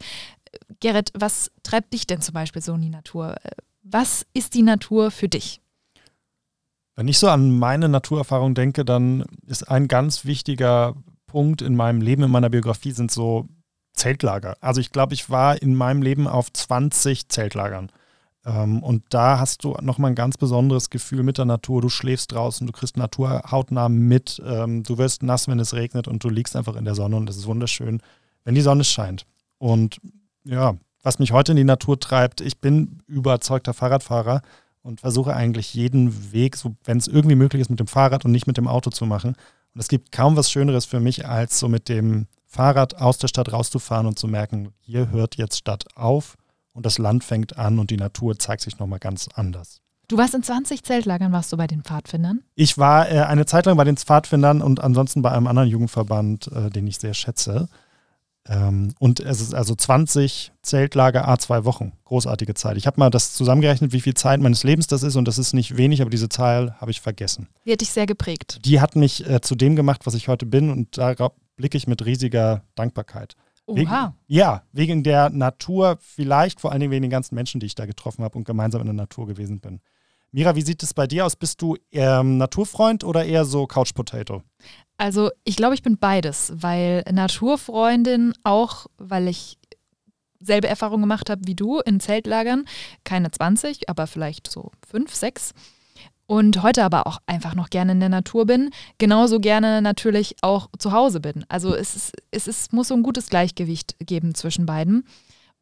Gerrit, 0.79 1.11
was 1.13 1.51
treibt 1.63 1.93
dich 1.93 2.07
denn 2.07 2.21
zum 2.21 2.33
Beispiel 2.33 2.61
so 2.61 2.73
in 2.73 2.81
die 2.81 2.89
Natur? 2.89 3.35
Was 3.83 4.25
ist 4.33 4.53
die 4.53 4.63
Natur 4.63 5.11
für 5.11 5.29
dich? 5.29 5.61
Wenn 6.95 7.07
ich 7.07 7.19
so 7.19 7.29
an 7.29 7.57
meine 7.57 7.89
Naturerfahrung 7.89 8.55
denke, 8.55 8.83
dann 8.83 9.23
ist 9.45 9.63
ein 9.63 9.87
ganz 9.87 10.25
wichtiger 10.25 10.95
Punkt 11.27 11.61
in 11.61 11.75
meinem 11.75 12.01
Leben, 12.01 12.23
in 12.23 12.31
meiner 12.31 12.49
Biografie, 12.49 12.91
sind 12.91 13.11
so 13.11 13.47
Zeltlager. 13.93 14.57
Also 14.61 14.81
ich 14.81 14.91
glaube, 14.91 15.13
ich 15.13 15.29
war 15.29 15.61
in 15.61 15.75
meinem 15.75 16.01
Leben 16.01 16.27
auf 16.27 16.51
20 16.51 17.29
Zeltlagern. 17.29 17.91
Ähm, 18.47 18.81
und 18.81 19.03
da 19.09 19.39
hast 19.39 19.63
du 19.65 19.75
nochmal 19.81 20.11
ein 20.11 20.15
ganz 20.15 20.37
besonderes 20.37 20.89
Gefühl 20.89 21.23
mit 21.23 21.37
der 21.37 21.45
Natur. 21.45 21.81
Du 21.81 21.89
schläfst 21.89 22.31
draußen, 22.31 22.65
du 22.65 22.71
kriegst 22.71 22.95
Natur 22.95 23.43
hautnah 23.51 23.89
mit, 23.89 24.41
ähm, 24.45 24.83
du 24.83 24.97
wirst 24.97 25.21
nass, 25.21 25.47
wenn 25.49 25.59
es 25.59 25.73
regnet 25.73 26.07
und 26.07 26.23
du 26.23 26.29
liegst 26.29 26.55
einfach 26.55 26.77
in 26.77 26.85
der 26.85 26.95
Sonne 26.95 27.17
und 27.17 27.29
es 27.29 27.35
ist 27.35 27.45
wunderschön, 27.45 28.01
wenn 28.45 28.55
die 28.55 28.61
Sonne 28.61 28.85
scheint. 28.85 29.25
Und 29.57 29.99
ja, 30.45 30.77
was 31.03 31.19
mich 31.19 31.33
heute 31.33 31.51
in 31.51 31.57
die 31.57 31.65
Natur 31.65 31.99
treibt, 31.99 32.39
ich 32.39 32.59
bin 32.59 33.03
überzeugter 33.05 33.73
Fahrradfahrer 33.73 34.41
und 34.81 35.01
versuche 35.01 35.35
eigentlich 35.35 35.73
jeden 35.73 36.31
Weg, 36.31 36.55
so 36.55 36.75
wenn 36.85 36.97
es 36.97 37.07
irgendwie 37.07 37.35
möglich 37.35 37.61
ist, 37.61 37.69
mit 37.69 37.81
dem 37.81 37.87
Fahrrad 37.87 38.23
und 38.23 38.31
nicht 38.31 38.47
mit 38.47 38.55
dem 38.55 38.69
Auto 38.69 38.89
zu 38.91 39.05
machen. 39.05 39.35
Und 39.73 39.81
es 39.81 39.89
gibt 39.89 40.13
kaum 40.13 40.37
was 40.37 40.49
Schöneres 40.49 40.85
für 40.85 41.01
mich, 41.01 41.27
als 41.27 41.59
so 41.59 41.67
mit 41.67 41.89
dem 41.89 42.27
Fahrrad 42.45 42.95
aus 42.95 43.17
der 43.17 43.27
Stadt 43.27 43.51
rauszufahren 43.51 44.07
und 44.07 44.17
zu 44.17 44.27
merken, 44.27 44.69
hier 44.79 45.09
hört 45.09 45.35
jetzt 45.35 45.57
Stadt 45.57 45.83
auf 45.95 46.37
und 46.77 46.85
das 46.85 46.99
Land 46.99 47.23
fängt 47.23 47.57
an 47.57 47.79
und 47.79 47.89
die 47.89 47.97
Natur 47.97 48.37
zeigt 48.37 48.61
sich 48.61 48.77
nochmal 48.77 48.99
ganz 48.99 49.27
anders. 49.33 49.81
Du 50.07 50.17
warst 50.17 50.35
in 50.35 50.43
20 50.43 50.83
Zeltlagern, 50.83 51.33
warst 51.33 51.51
du 51.51 51.57
bei 51.57 51.65
den 51.65 51.81
Pfadfindern? 51.81 52.41
Ich 52.55 52.77
war 52.77 53.11
äh, 53.11 53.23
eine 53.23 53.45
Zeit 53.45 53.65
lang 53.65 53.75
bei 53.75 53.83
den 53.83 53.97
Pfadfindern 53.97 54.61
und 54.61 54.79
ansonsten 54.79 55.23
bei 55.23 55.31
einem 55.31 55.47
anderen 55.47 55.67
Jugendverband, 55.67 56.49
äh, 56.53 56.69
den 56.69 56.85
ich 56.85 56.99
sehr 56.99 57.15
schätze. 57.15 57.67
Ähm, 58.47 58.93
und 58.99 59.19
es 59.19 59.41
ist 59.41 59.55
also 59.55 59.73
20 59.75 60.53
Zeltlager, 60.61 61.27
a 61.27 61.39
zwei 61.39 61.65
Wochen. 61.65 61.93
Großartige 62.05 62.53
Zeit. 62.53 62.77
Ich 62.77 62.85
habe 62.85 62.99
mal 62.99 63.09
das 63.09 63.33
zusammengerechnet, 63.33 63.91
wie 63.91 63.99
viel 63.99 64.13
Zeit 64.13 64.39
meines 64.39 64.63
Lebens 64.63 64.85
das 64.85 65.01
ist 65.01 65.15
und 65.15 65.27
das 65.27 65.39
ist 65.39 65.53
nicht 65.53 65.75
wenig, 65.77 66.01
aber 66.01 66.11
diese 66.11 66.29
Zahl 66.29 66.75
habe 66.79 66.91
ich 66.91 67.01
vergessen. 67.01 67.49
Die 67.65 67.73
hat 67.73 67.81
dich 67.81 67.89
sehr 67.89 68.05
geprägt. 68.05 68.59
Die 68.63 68.79
hat 68.79 68.95
mich 68.95 69.27
äh, 69.27 69.41
zu 69.41 69.55
dem 69.55 69.75
gemacht, 69.75 70.05
was 70.05 70.13
ich 70.13 70.27
heute 70.27 70.45
bin 70.45 70.69
und 70.69 70.97
da 70.99 71.15
blicke 71.57 71.75
ich 71.75 71.87
mit 71.87 72.05
riesiger 72.05 72.61
Dankbarkeit. 72.75 73.35
Oha. 73.67 73.75
Wegen, 73.77 74.13
ja, 74.27 74.63
wegen 74.71 75.03
der 75.03 75.29
Natur, 75.29 75.97
vielleicht 75.99 76.61
vor 76.61 76.71
allen 76.71 76.79
Dingen 76.79 76.91
wegen 76.91 77.01
den 77.03 77.11
ganzen 77.11 77.35
Menschen, 77.35 77.59
die 77.59 77.65
ich 77.65 77.75
da 77.75 77.85
getroffen 77.85 78.23
habe 78.23 78.37
und 78.37 78.45
gemeinsam 78.45 78.81
in 78.81 78.87
der 78.87 78.93
Natur 78.93 79.27
gewesen 79.27 79.59
bin. 79.59 79.81
Mira, 80.31 80.55
wie 80.55 80.61
sieht 80.61 80.81
es 80.83 80.93
bei 80.93 81.05
dir 81.05 81.25
aus? 81.25 81.35
Bist 81.35 81.61
du 81.61 81.75
ähm, 81.91 82.37
Naturfreund 82.37 83.03
oder 83.03 83.25
eher 83.25 83.45
so 83.45 83.67
Couch 83.67 83.93
Potato? 83.93 84.43
Also 84.97 85.29
ich 85.43 85.57
glaube, 85.57 85.75
ich 85.75 85.83
bin 85.83 85.97
beides, 85.97 86.51
weil 86.55 87.03
Naturfreundin 87.11 88.33
auch, 88.43 88.87
weil 88.97 89.27
ich 89.27 89.57
selbe 90.39 90.67
Erfahrung 90.67 91.01
gemacht 91.01 91.29
habe 91.29 91.41
wie 91.45 91.55
du 91.55 91.79
in 91.79 91.99
Zeltlagern. 91.99 92.65
Keine 93.03 93.31
20, 93.31 93.89
aber 93.89 94.07
vielleicht 94.07 94.49
so 94.49 94.71
5, 94.89 95.13
6. 95.13 95.53
und 96.27 96.61
heute 96.61 96.83
aber 96.83 97.07
auch 97.07 97.19
einfach 97.25 97.55
noch 97.55 97.69
gerne 97.69 97.93
in 97.93 97.99
der 97.99 98.09
Natur 98.09 98.45
bin, 98.45 98.69
genauso 98.97 99.39
gerne 99.39 99.81
natürlich 99.81 100.35
auch 100.41 100.69
zu 100.77 100.91
Hause 100.91 101.21
bin. 101.21 101.45
Also 101.47 101.73
es, 101.73 101.95
ist, 101.95 102.13
es 102.31 102.47
ist, 102.47 102.73
muss 102.73 102.89
so 102.89 102.95
ein 102.95 103.03
gutes 103.03 103.29
Gleichgewicht 103.29 103.95
geben 103.99 104.35
zwischen 104.35 104.65
beiden. 104.65 105.05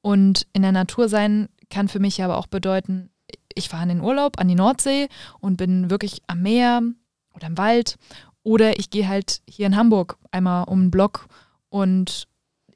Und 0.02 0.48
in 0.54 0.64
der 0.64 0.72
Natur 0.72 1.08
sein 1.08 1.50
kann 1.70 1.88
für 1.88 2.00
mich 2.00 2.22
aber 2.22 2.38
auch 2.38 2.48
bedeuten, 2.48 3.10
ich 3.54 3.70
fahre 3.70 3.84
in 3.84 3.90
den 3.90 4.02
Urlaub 4.02 4.40
an 4.40 4.48
die 4.48 4.56
Nordsee 4.56 5.08
und 5.40 5.58
bin 5.58 5.90
wirklich 5.90 6.22
am 6.28 6.42
Meer 6.42 6.82
oder 7.34 7.48
im 7.48 7.58
Wald. 7.58 7.98
Oder 8.44 8.78
ich 8.80 8.90
gehe 8.90 9.08
halt 9.08 9.42
hier 9.48 9.68
in 9.68 9.76
Hamburg 9.76 10.18
einmal 10.32 10.66
um 10.66 10.84
den 10.84 10.92
Block 10.92 11.28
und 11.70 12.28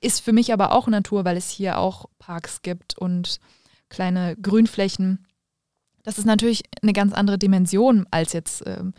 ist 0.02 0.22
für 0.22 0.34
mich 0.34 0.54
aber 0.54 0.72
auch 0.74 0.88
Natur, 0.88 1.26
weil 1.26 1.38
es 1.38 1.50
hier 1.50 1.78
auch 1.78 2.06
Parks 2.20 2.62
gibt 2.62 2.98
und 2.98 3.40
kleine 3.90 4.36
Grünflächen. 4.38 5.26
Das 6.04 6.18
ist 6.18 6.26
natürlich 6.26 6.64
eine 6.82 6.94
ganz 6.94 7.14
andere 7.14 7.38
Dimension, 7.38 8.06
als 8.12 8.34
jetzt 8.34 8.64
ähm, 8.66 8.94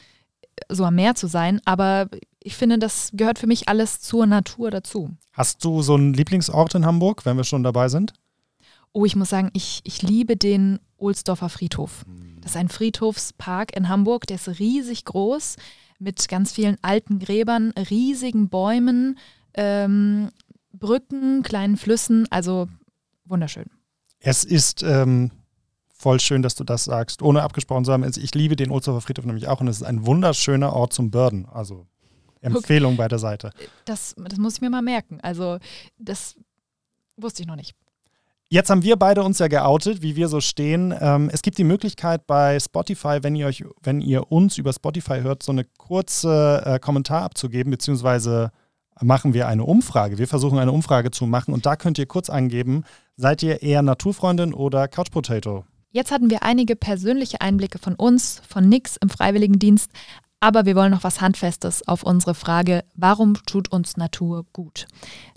so 0.68 0.84
am 0.84 0.94
Meer 0.94 1.14
zu 1.14 1.26
sein. 1.26 1.60
Aber 1.64 2.08
ich 2.42 2.56
finde, 2.56 2.78
das 2.78 3.10
gehört 3.12 3.38
für 3.38 3.46
mich 3.46 3.68
alles 3.68 4.00
zur 4.00 4.26
Natur 4.26 4.70
dazu. 4.70 5.10
Hast 5.32 5.64
du 5.64 5.82
so 5.82 5.94
einen 5.94 6.14
Lieblingsort 6.14 6.74
in 6.74 6.86
Hamburg, 6.86 7.24
wenn 7.24 7.36
wir 7.36 7.44
schon 7.44 7.62
dabei 7.62 7.88
sind? 7.88 8.12
Oh, 8.92 9.04
ich 9.04 9.14
muss 9.14 9.30
sagen, 9.30 9.50
ich, 9.52 9.80
ich 9.84 10.02
liebe 10.02 10.36
den 10.36 10.80
Ohlsdorfer 10.96 11.48
Friedhof. 11.48 12.04
Das 12.40 12.52
ist 12.52 12.56
ein 12.56 12.68
Friedhofspark 12.68 13.76
in 13.76 13.88
Hamburg, 13.88 14.26
der 14.26 14.36
ist 14.36 14.58
riesig 14.58 15.04
groß, 15.04 15.56
mit 15.98 16.28
ganz 16.28 16.52
vielen 16.52 16.76
alten 16.82 17.18
Gräbern, 17.18 17.72
riesigen 17.72 18.48
Bäumen, 18.48 19.18
ähm, 19.54 20.30
Brücken, 20.72 21.42
kleinen 21.42 21.76
Flüssen, 21.76 22.26
also 22.30 22.68
wunderschön. 23.24 23.66
Es 24.18 24.44
ist 24.44 24.82
ähm, 24.82 25.30
voll 26.00 26.18
schön, 26.18 26.42
dass 26.42 26.54
du 26.54 26.64
das 26.64 26.84
sagst, 26.84 27.20
ohne 27.20 27.42
abgesprochen 27.42 27.84
zu 27.84 27.92
haben. 27.92 28.04
Ich 28.04 28.34
liebe 28.34 28.56
den 28.56 28.70
Ohlsdorfer 28.70 29.02
Friedhof 29.02 29.26
nämlich 29.26 29.48
auch 29.48 29.60
und 29.60 29.68
es 29.68 29.76
ist 29.76 29.82
ein 29.82 30.06
wunderschöner 30.06 30.72
Ort 30.72 30.94
zum 30.94 31.10
Börden. 31.10 31.46
Also 31.46 31.86
Empfehlung 32.40 32.94
okay. 32.94 33.02
bei 33.02 33.08
der 33.08 33.18
Seite. 33.18 33.50
Das, 33.84 34.14
das 34.16 34.38
muss 34.38 34.54
ich 34.54 34.60
mir 34.62 34.70
mal 34.70 34.82
merken. 34.82 35.20
Also 35.20 35.58
das 35.98 36.36
wusste 37.16 37.42
ich 37.42 37.48
noch 37.48 37.56
nicht. 37.56 37.74
Jetzt 38.48 38.70
haben 38.70 38.82
wir 38.82 38.96
beide 38.96 39.22
uns 39.22 39.38
ja 39.38 39.46
geoutet, 39.46 40.02
wie 40.02 40.16
wir 40.16 40.28
so 40.28 40.40
stehen. 40.40 40.92
Ähm, 40.98 41.30
es 41.32 41.42
gibt 41.42 41.58
die 41.58 41.64
Möglichkeit 41.64 42.26
bei 42.26 42.58
Spotify, 42.58 43.18
wenn 43.20 43.36
ihr 43.36 43.46
euch, 43.46 43.62
wenn 43.82 44.00
ihr 44.00 44.32
uns 44.32 44.58
über 44.58 44.72
Spotify 44.72 45.20
hört, 45.20 45.42
so 45.42 45.52
eine 45.52 45.64
kurze 45.64 46.62
äh, 46.64 46.78
Kommentar 46.80 47.22
abzugeben, 47.22 47.70
beziehungsweise 47.70 48.50
machen 49.00 49.34
wir 49.34 49.46
eine 49.46 49.64
Umfrage. 49.64 50.18
Wir 50.18 50.26
versuchen 50.26 50.58
eine 50.58 50.72
Umfrage 50.72 51.10
zu 51.10 51.26
machen 51.26 51.54
und 51.54 51.64
da 51.66 51.76
könnt 51.76 51.98
ihr 51.98 52.06
kurz 52.06 52.28
angeben, 52.28 52.84
seid 53.16 53.42
ihr 53.42 53.62
eher 53.62 53.82
Naturfreundin 53.82 54.52
oder 54.52 54.88
Couch 54.88 55.10
Potato? 55.10 55.64
Jetzt 55.92 56.12
hatten 56.12 56.30
wir 56.30 56.44
einige 56.44 56.76
persönliche 56.76 57.40
Einblicke 57.40 57.80
von 57.80 57.96
uns, 57.96 58.40
von 58.48 58.68
Nix 58.68 58.96
im 58.96 59.10
Freiwilligendienst, 59.10 59.90
aber 60.38 60.64
wir 60.64 60.76
wollen 60.76 60.92
noch 60.92 61.02
was 61.02 61.20
Handfestes 61.20 61.86
auf 61.86 62.04
unsere 62.04 62.34
Frage, 62.34 62.84
warum 62.94 63.34
tut 63.44 63.72
uns 63.72 63.96
Natur 63.96 64.46
gut? 64.52 64.86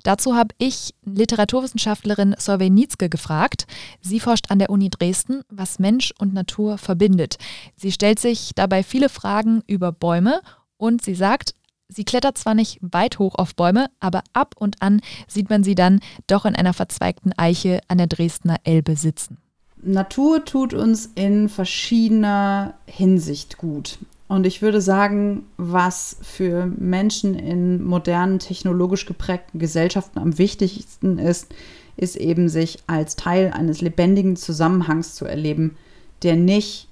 Dazu 0.03 0.36
habe 0.36 0.53
ich 0.60 0.93
Literaturwissenschaftlerin 1.03 2.36
Solveig 2.38 2.72
Nietzke 2.72 3.10
gefragt. 3.10 3.65
Sie 4.00 4.19
forscht 4.19 4.51
an 4.51 4.60
der 4.60 4.69
Uni 4.69 4.91
Dresden, 4.91 5.41
was 5.50 5.79
Mensch 5.79 6.13
und 6.19 6.36
Natur 6.36 6.77
verbindet. 6.77 7.38
Sie 7.75 7.91
stellt 7.91 8.19
sich 8.19 8.51
dabei 8.55 8.83
viele 8.83 9.10
Fragen 9.10 9.63
über 9.65 9.91
Bäume 9.91 10.39
und 10.77 11.03
sie 11.03 11.15
sagt, 11.15 11.55
Sie 11.89 12.05
klettert 12.05 12.39
zwar 12.39 12.55
nicht 12.55 12.79
weit 12.81 13.19
hoch 13.19 13.36
auf 13.36 13.55
Bäume, 13.55 13.88
aber 14.00 14.24
ab 14.31 14.55
und 14.57 14.81
an 14.81 15.01
sieht 15.27 15.51
man 15.51 15.63
sie 15.63 15.75
dann 15.75 16.00
doch 16.25 16.45
in 16.45 16.55
einer 16.55 16.74
verzweigten 16.74 17.33
Eiche 17.38 17.81
an 17.88 18.00
der 18.00 18.07
Dresdner 18.07 18.55
Elbe 18.63 18.95
sitzen. 18.95 19.38
Natur 19.86 20.46
tut 20.46 20.74
uns 20.74 21.10
in 21.16 21.50
verschiedener 21.50 22.74
Hinsicht 22.86 23.58
gut. 23.58 24.00
Und 24.28 24.48
ich 24.48 24.62
würde 24.62 24.82
sagen, 24.82 25.46
was 25.58 26.18
für 26.22 26.66
Menschen 26.66 27.36
in 27.36 27.84
modernen, 27.84 28.40
technologisch 28.40 29.06
geprägten 29.06 29.60
Gesellschaften 29.60 30.20
am 30.20 30.38
wichtigsten 30.38 31.20
ist, 31.20 31.54
ist 31.98 32.16
eben 32.16 32.50
sich 32.50 32.80
als 32.88 33.16
Teil 33.16 33.52
eines 33.54 33.82
lebendigen 33.82 34.36
Zusammenhangs 34.36 35.16
zu 35.16 35.25
erleben, 35.25 35.78
der 36.24 36.36
nicht 36.36 36.88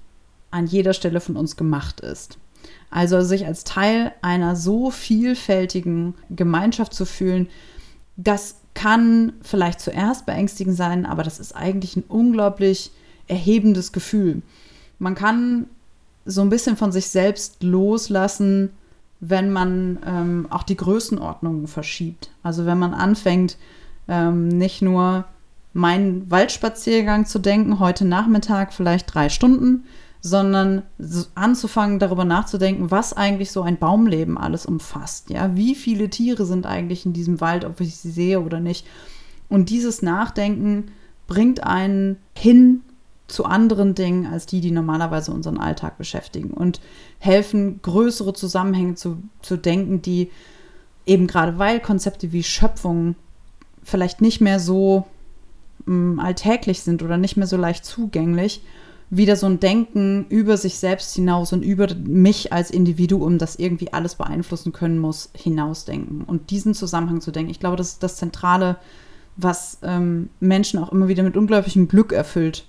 an 0.52 0.68
jeder 0.68 0.94
Stelle 0.94 1.22
von 1.22 1.38
uns 1.38 1.56
gemacht 1.56 2.02
ist. 2.02 2.38
Also 2.92 3.22
sich 3.22 3.46
als 3.46 3.64
Teil 3.64 4.12
einer 4.22 4.56
so 4.56 4.92
vielfältigen 4.92 6.14
Gemeinschaft 6.30 6.94
zu 6.94 7.06
fühlen, 7.06 7.48
das 8.18 8.61
kann 8.74 9.34
vielleicht 9.42 9.80
zuerst 9.80 10.26
beängstigend 10.26 10.76
sein, 10.76 11.06
aber 11.06 11.24
das 11.24 11.40
ist 11.40 11.56
eigentlich 11.56 11.96
ein 11.96 12.04
unglaublich 12.08 12.92
erhebendes 13.28 13.92
Gefühl. 13.92 14.42
Man 15.00 15.16
kann 15.16 15.66
so 16.26 16.42
ein 16.42 16.50
bisschen 16.50 16.78
von 16.78 16.92
sich 16.92 17.08
selbst 17.08 17.64
loslassen, 17.64 18.70
wenn 19.20 19.52
man 19.52 20.00
ähm, 20.06 20.48
auch 20.50 20.64
die 20.64 20.78
Größenordnungen 20.78 21.68
verschiebt. 21.68 22.32
Also 22.44 22.66
wenn 22.66 22.80
man 22.80 22.94
anfängt, 22.94 23.58
ähm, 24.08 24.48
nicht 24.48 24.82
nur 24.82 25.26
meinen 25.74 26.30
Waldspaziergang 26.30 27.26
zu 27.26 27.40
denken, 27.40 27.80
heute 27.80 28.06
Nachmittag 28.06 28.74
vielleicht 28.74 29.14
drei 29.14 29.30
Stunden, 29.30 29.86
sondern 30.22 30.84
anzufangen, 31.34 31.98
darüber 31.98 32.26
nachzudenken, 32.26 32.92
was 32.92 33.14
eigentlich 33.14 33.52
so 33.52 33.64
ein 33.64 33.78
Baumleben 33.78 34.38
alles 34.38 34.68
umfasst. 34.68 35.32
Ja, 35.32 35.56
wie 35.56 35.74
viele 35.74 36.10
Tiere 36.10 36.46
sind 36.46 36.68
eigentlich 36.68 37.06
in 37.06 37.14
diesem 37.14 37.42
Wald, 37.42 37.66
ob 37.66 37.82
ich 37.82 37.98
sie 37.98 38.12
sehe 38.12 38.40
oder 38.40 38.60
nicht. 38.60 38.86
Und 39.50 39.70
dieses 39.70 40.04
Nachdenken 40.04 40.92
bringt 41.28 41.64
einen 41.64 42.18
hin 42.38 42.82
zu 43.28 43.46
anderen 43.46 43.96
Dingen 43.96 44.28
als 44.28 44.46
die, 44.46 44.62
die 44.62 44.72
normalerweise 44.72 45.32
unseren 45.32 45.58
Alltag 45.58 45.98
beschäftigen 45.98 46.52
und 46.52 46.82
helfen, 47.18 47.82
größere 47.82 48.34
Zusammenhänge 48.34 48.96
zu, 48.96 49.24
zu 49.42 49.58
denken, 49.58 50.02
die 50.02 50.30
eben 51.06 51.28
gerade 51.28 51.58
weil 51.58 51.80
Konzepte 51.80 52.32
wie 52.32 52.44
Schöpfung 52.44 53.16
vielleicht 53.84 54.22
nicht 54.22 54.42
mehr 54.42 54.60
so 54.60 55.08
mh, 55.86 55.96
mm, 56.16 56.20
alltäglich 56.20 56.82
sind 56.82 57.02
oder 57.02 57.18
nicht 57.18 57.38
mehr 57.38 57.48
so 57.48 57.58
leicht 57.58 57.86
zugänglich, 57.86 58.62
wieder 59.14 59.36
so 59.36 59.46
ein 59.46 59.60
Denken 59.60 60.26
über 60.30 60.56
sich 60.56 60.80
selbst 60.80 61.14
hinaus 61.14 61.52
und 61.52 61.64
über 61.64 61.94
mich 61.96 62.54
als 62.54 62.72
Individuum, 62.72 63.38
das 63.38 63.58
irgendwie 63.58 63.92
alles 63.92 64.16
beeinflussen 64.16 64.72
können 64.72 64.98
muss, 65.00 65.30
hinausdenken. 65.36 66.24
Und 66.24 66.50
diesen 66.50 66.74
Zusammenhang 66.74 67.20
zu 67.20 67.32
denken, 67.32 67.52
ich 67.52 67.60
glaube, 67.60 67.76
das 67.76 67.90
ist 67.90 68.04
das 68.04 68.16
Zentrale, 68.16 68.78
was 69.36 69.80
ähm, 69.84 70.30
Menschen 70.40 70.80
auch 70.80 70.94
immer 70.94 71.10
wieder 71.10 71.24
mit 71.24 71.36
unglaublichem 71.36 71.90
Glück 71.90 72.14
erfüllt. 72.14 72.66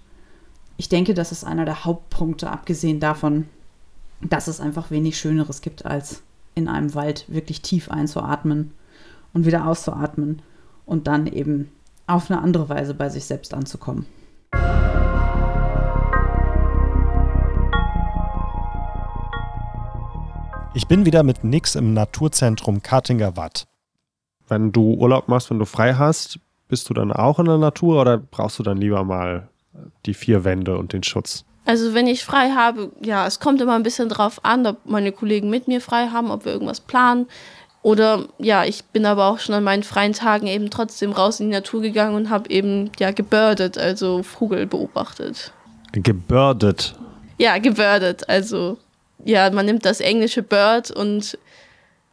Ich 0.76 0.88
denke, 0.88 1.14
das 1.14 1.30
ist 1.30 1.44
einer 1.44 1.64
der 1.64 1.84
Hauptpunkte, 1.84 2.50
abgesehen 2.50 2.98
davon, 2.98 3.46
dass 4.20 4.48
es 4.48 4.60
einfach 4.60 4.90
wenig 4.90 5.18
Schöneres 5.18 5.60
gibt, 5.60 5.86
als 5.86 6.22
in 6.56 6.66
einem 6.66 6.94
Wald 6.96 7.24
wirklich 7.28 7.62
tief 7.62 7.88
einzuatmen 7.88 8.72
und 9.32 9.46
wieder 9.46 9.66
auszuatmen 9.66 10.42
und 10.86 11.06
dann 11.06 11.28
eben 11.28 11.70
auf 12.08 12.32
eine 12.32 12.42
andere 12.42 12.68
Weise 12.68 12.94
bei 12.94 13.08
sich 13.08 13.26
selbst 13.26 13.54
anzukommen. 13.54 14.06
Ich 20.74 20.86
bin 20.86 21.04
wieder 21.04 21.22
mit 21.22 21.44
Nix 21.44 21.74
im 21.74 21.92
Naturzentrum 21.92 22.82
Kartinger 22.82 23.36
Watt. 23.36 23.66
Wenn 24.48 24.72
du 24.72 24.94
Urlaub 24.94 25.28
machst, 25.28 25.50
wenn 25.50 25.58
du 25.58 25.66
frei 25.66 25.94
hast, 25.94 26.38
bist 26.68 26.88
du 26.88 26.94
dann 26.94 27.12
auch 27.12 27.38
in 27.38 27.44
der 27.44 27.58
Natur 27.58 28.00
oder 28.00 28.16
brauchst 28.16 28.58
du 28.58 28.62
dann 28.62 28.78
lieber 28.78 29.04
mal 29.04 29.48
die 30.06 30.14
vier 30.14 30.44
Wände 30.44 30.78
und 30.78 30.94
den 30.94 31.02
Schutz? 31.02 31.44
Also 31.66 31.92
wenn 31.92 32.06
ich 32.06 32.24
frei 32.24 32.52
habe, 32.52 32.90
ja, 33.04 33.26
es 33.26 33.38
kommt 33.38 33.60
immer 33.60 33.74
ein 33.74 33.82
bisschen 33.82 34.08
drauf 34.08 34.42
an, 34.44 34.66
ob 34.66 34.78
meine 34.86 35.12
Kollegen 35.12 35.50
mit 35.50 35.68
mir 35.68 35.82
frei 35.82 36.08
haben, 36.08 36.30
ob 36.30 36.46
wir 36.46 36.52
irgendwas 36.52 36.80
planen. 36.80 37.26
Oder 37.82 38.24
ja, 38.38 38.64
ich 38.64 38.84
bin 38.86 39.04
aber 39.04 39.26
auch 39.26 39.40
schon 39.40 39.54
an 39.54 39.64
meinen 39.64 39.82
freien 39.82 40.14
Tagen 40.14 40.46
eben 40.46 40.70
trotzdem 40.70 41.12
raus 41.12 41.38
in 41.38 41.50
die 41.50 41.56
Natur 41.56 41.82
gegangen 41.82 42.14
und 42.14 42.30
habe 42.30 42.48
eben 42.48 42.90
ja 42.98 43.10
gebirdet, 43.10 43.76
also 43.76 44.22
Vogel 44.22 44.66
beobachtet. 44.66 45.52
Gebirdet? 45.92 46.94
Ja, 47.36 47.58
gebirdet, 47.58 48.26
also 48.30 48.78
ja, 49.24 49.50
man 49.50 49.66
nimmt 49.66 49.84
das 49.84 50.00
englische 50.00 50.42
Bird 50.42 50.90
und 50.90 51.38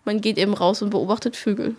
man 0.05 0.21
geht 0.21 0.37
eben 0.37 0.53
raus 0.53 0.81
und 0.81 0.89
beobachtet 0.89 1.35
Vögel. 1.35 1.75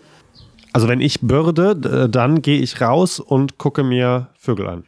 Also 0.73 0.87
wenn 0.87 1.01
ich 1.01 1.19
bürde, 1.21 2.09
dann 2.09 2.41
gehe 2.41 2.61
ich 2.61 2.79
raus 2.79 3.19
und 3.19 3.57
gucke 3.57 3.83
mir 3.83 4.29
Vögel 4.37 4.67
an. 4.67 4.85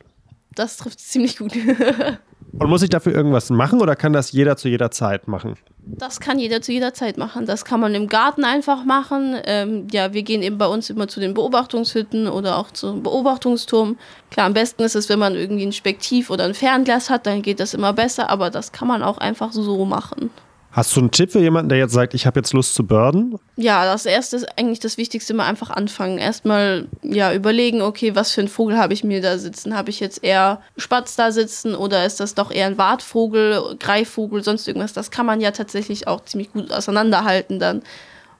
Das 0.55 0.77
trifft 0.77 0.99
ziemlich 0.99 1.37
gut. 1.37 1.53
und 2.59 2.69
muss 2.69 2.83
ich 2.83 2.89
dafür 2.89 3.13
irgendwas 3.13 3.49
machen 3.49 3.81
oder 3.81 3.95
kann 3.95 4.13
das 4.13 4.31
jeder 4.31 4.57
zu 4.57 4.69
jeder 4.69 4.91
Zeit 4.91 5.27
machen? 5.27 5.55
Das 5.85 6.19
kann 6.19 6.37
jeder 6.37 6.61
zu 6.61 6.71
jeder 6.71 6.93
Zeit 6.93 7.17
machen. 7.17 7.45
Das 7.45 7.65
kann 7.65 7.79
man 7.79 7.95
im 7.95 8.07
Garten 8.07 8.45
einfach 8.45 8.85
machen. 8.85 9.35
Ähm, 9.45 9.87
ja, 9.91 10.13
wir 10.13 10.23
gehen 10.23 10.43
eben 10.43 10.57
bei 10.57 10.67
uns 10.67 10.89
immer 10.89 11.07
zu 11.07 11.19
den 11.19 11.33
Beobachtungshütten 11.33 12.27
oder 12.27 12.57
auch 12.57 12.71
zum 12.71 13.01
Beobachtungsturm. 13.01 13.97
Klar, 14.29 14.45
am 14.45 14.53
besten 14.53 14.83
ist 14.83 14.95
es, 14.95 15.09
wenn 15.09 15.19
man 15.19 15.35
irgendwie 15.35 15.65
ein 15.65 15.73
Spektiv 15.73 16.29
oder 16.29 16.45
ein 16.45 16.53
Fernglas 16.53 17.09
hat, 17.09 17.25
dann 17.25 17.41
geht 17.41 17.59
das 17.59 17.73
immer 17.73 17.91
besser, 17.91 18.29
aber 18.29 18.49
das 18.49 18.71
kann 18.71 18.87
man 18.87 19.01
auch 19.03 19.17
einfach 19.17 19.51
so 19.51 19.83
machen. 19.85 20.29
Hast 20.73 20.95
du 20.95 21.01
einen 21.01 21.11
Tipp 21.11 21.31
für 21.31 21.39
jemanden, 21.39 21.69
der 21.69 21.77
jetzt 21.77 21.93
sagt, 21.93 22.15
ich 22.15 22.25
habe 22.25 22.39
jetzt 22.39 22.51
Lust 22.51 22.73
zu 22.73 22.83
birden? 22.83 23.37
Ja, 23.57 23.85
das 23.85 24.07
erste 24.07 24.37
ist 24.37 24.57
eigentlich 24.57 24.79
das 24.79 24.97
Wichtigste, 24.97 25.35
mal 25.35 25.45
einfach 25.45 25.69
anfangen. 25.69 26.17
Erstmal 26.17 26.87
ja 27.03 27.31
überlegen, 27.31 27.83
okay, 27.83 28.15
was 28.15 28.31
für 28.31 28.41
einen 28.41 28.47
Vogel 28.47 28.79
habe 28.79 28.91
ich 28.93 29.03
mir 29.03 29.21
da 29.21 29.37
sitzen? 29.37 29.77
Habe 29.77 29.91
ich 29.91 29.99
jetzt 29.99 30.23
eher 30.23 30.63
Spatz 30.75 31.15
da 31.15 31.31
sitzen 31.31 31.75
oder 31.75 32.07
ist 32.07 32.19
das 32.19 32.33
doch 32.33 32.49
eher 32.49 32.65
ein 32.65 32.79
Wartvogel, 32.79 33.75
Greifvogel, 33.79 34.43
sonst 34.43 34.67
irgendwas? 34.67 34.93
Das 34.93 35.11
kann 35.11 35.27
man 35.27 35.41
ja 35.41 35.51
tatsächlich 35.51 36.07
auch 36.07 36.25
ziemlich 36.25 36.51
gut 36.51 36.71
auseinanderhalten 36.71 37.59
dann. 37.59 37.83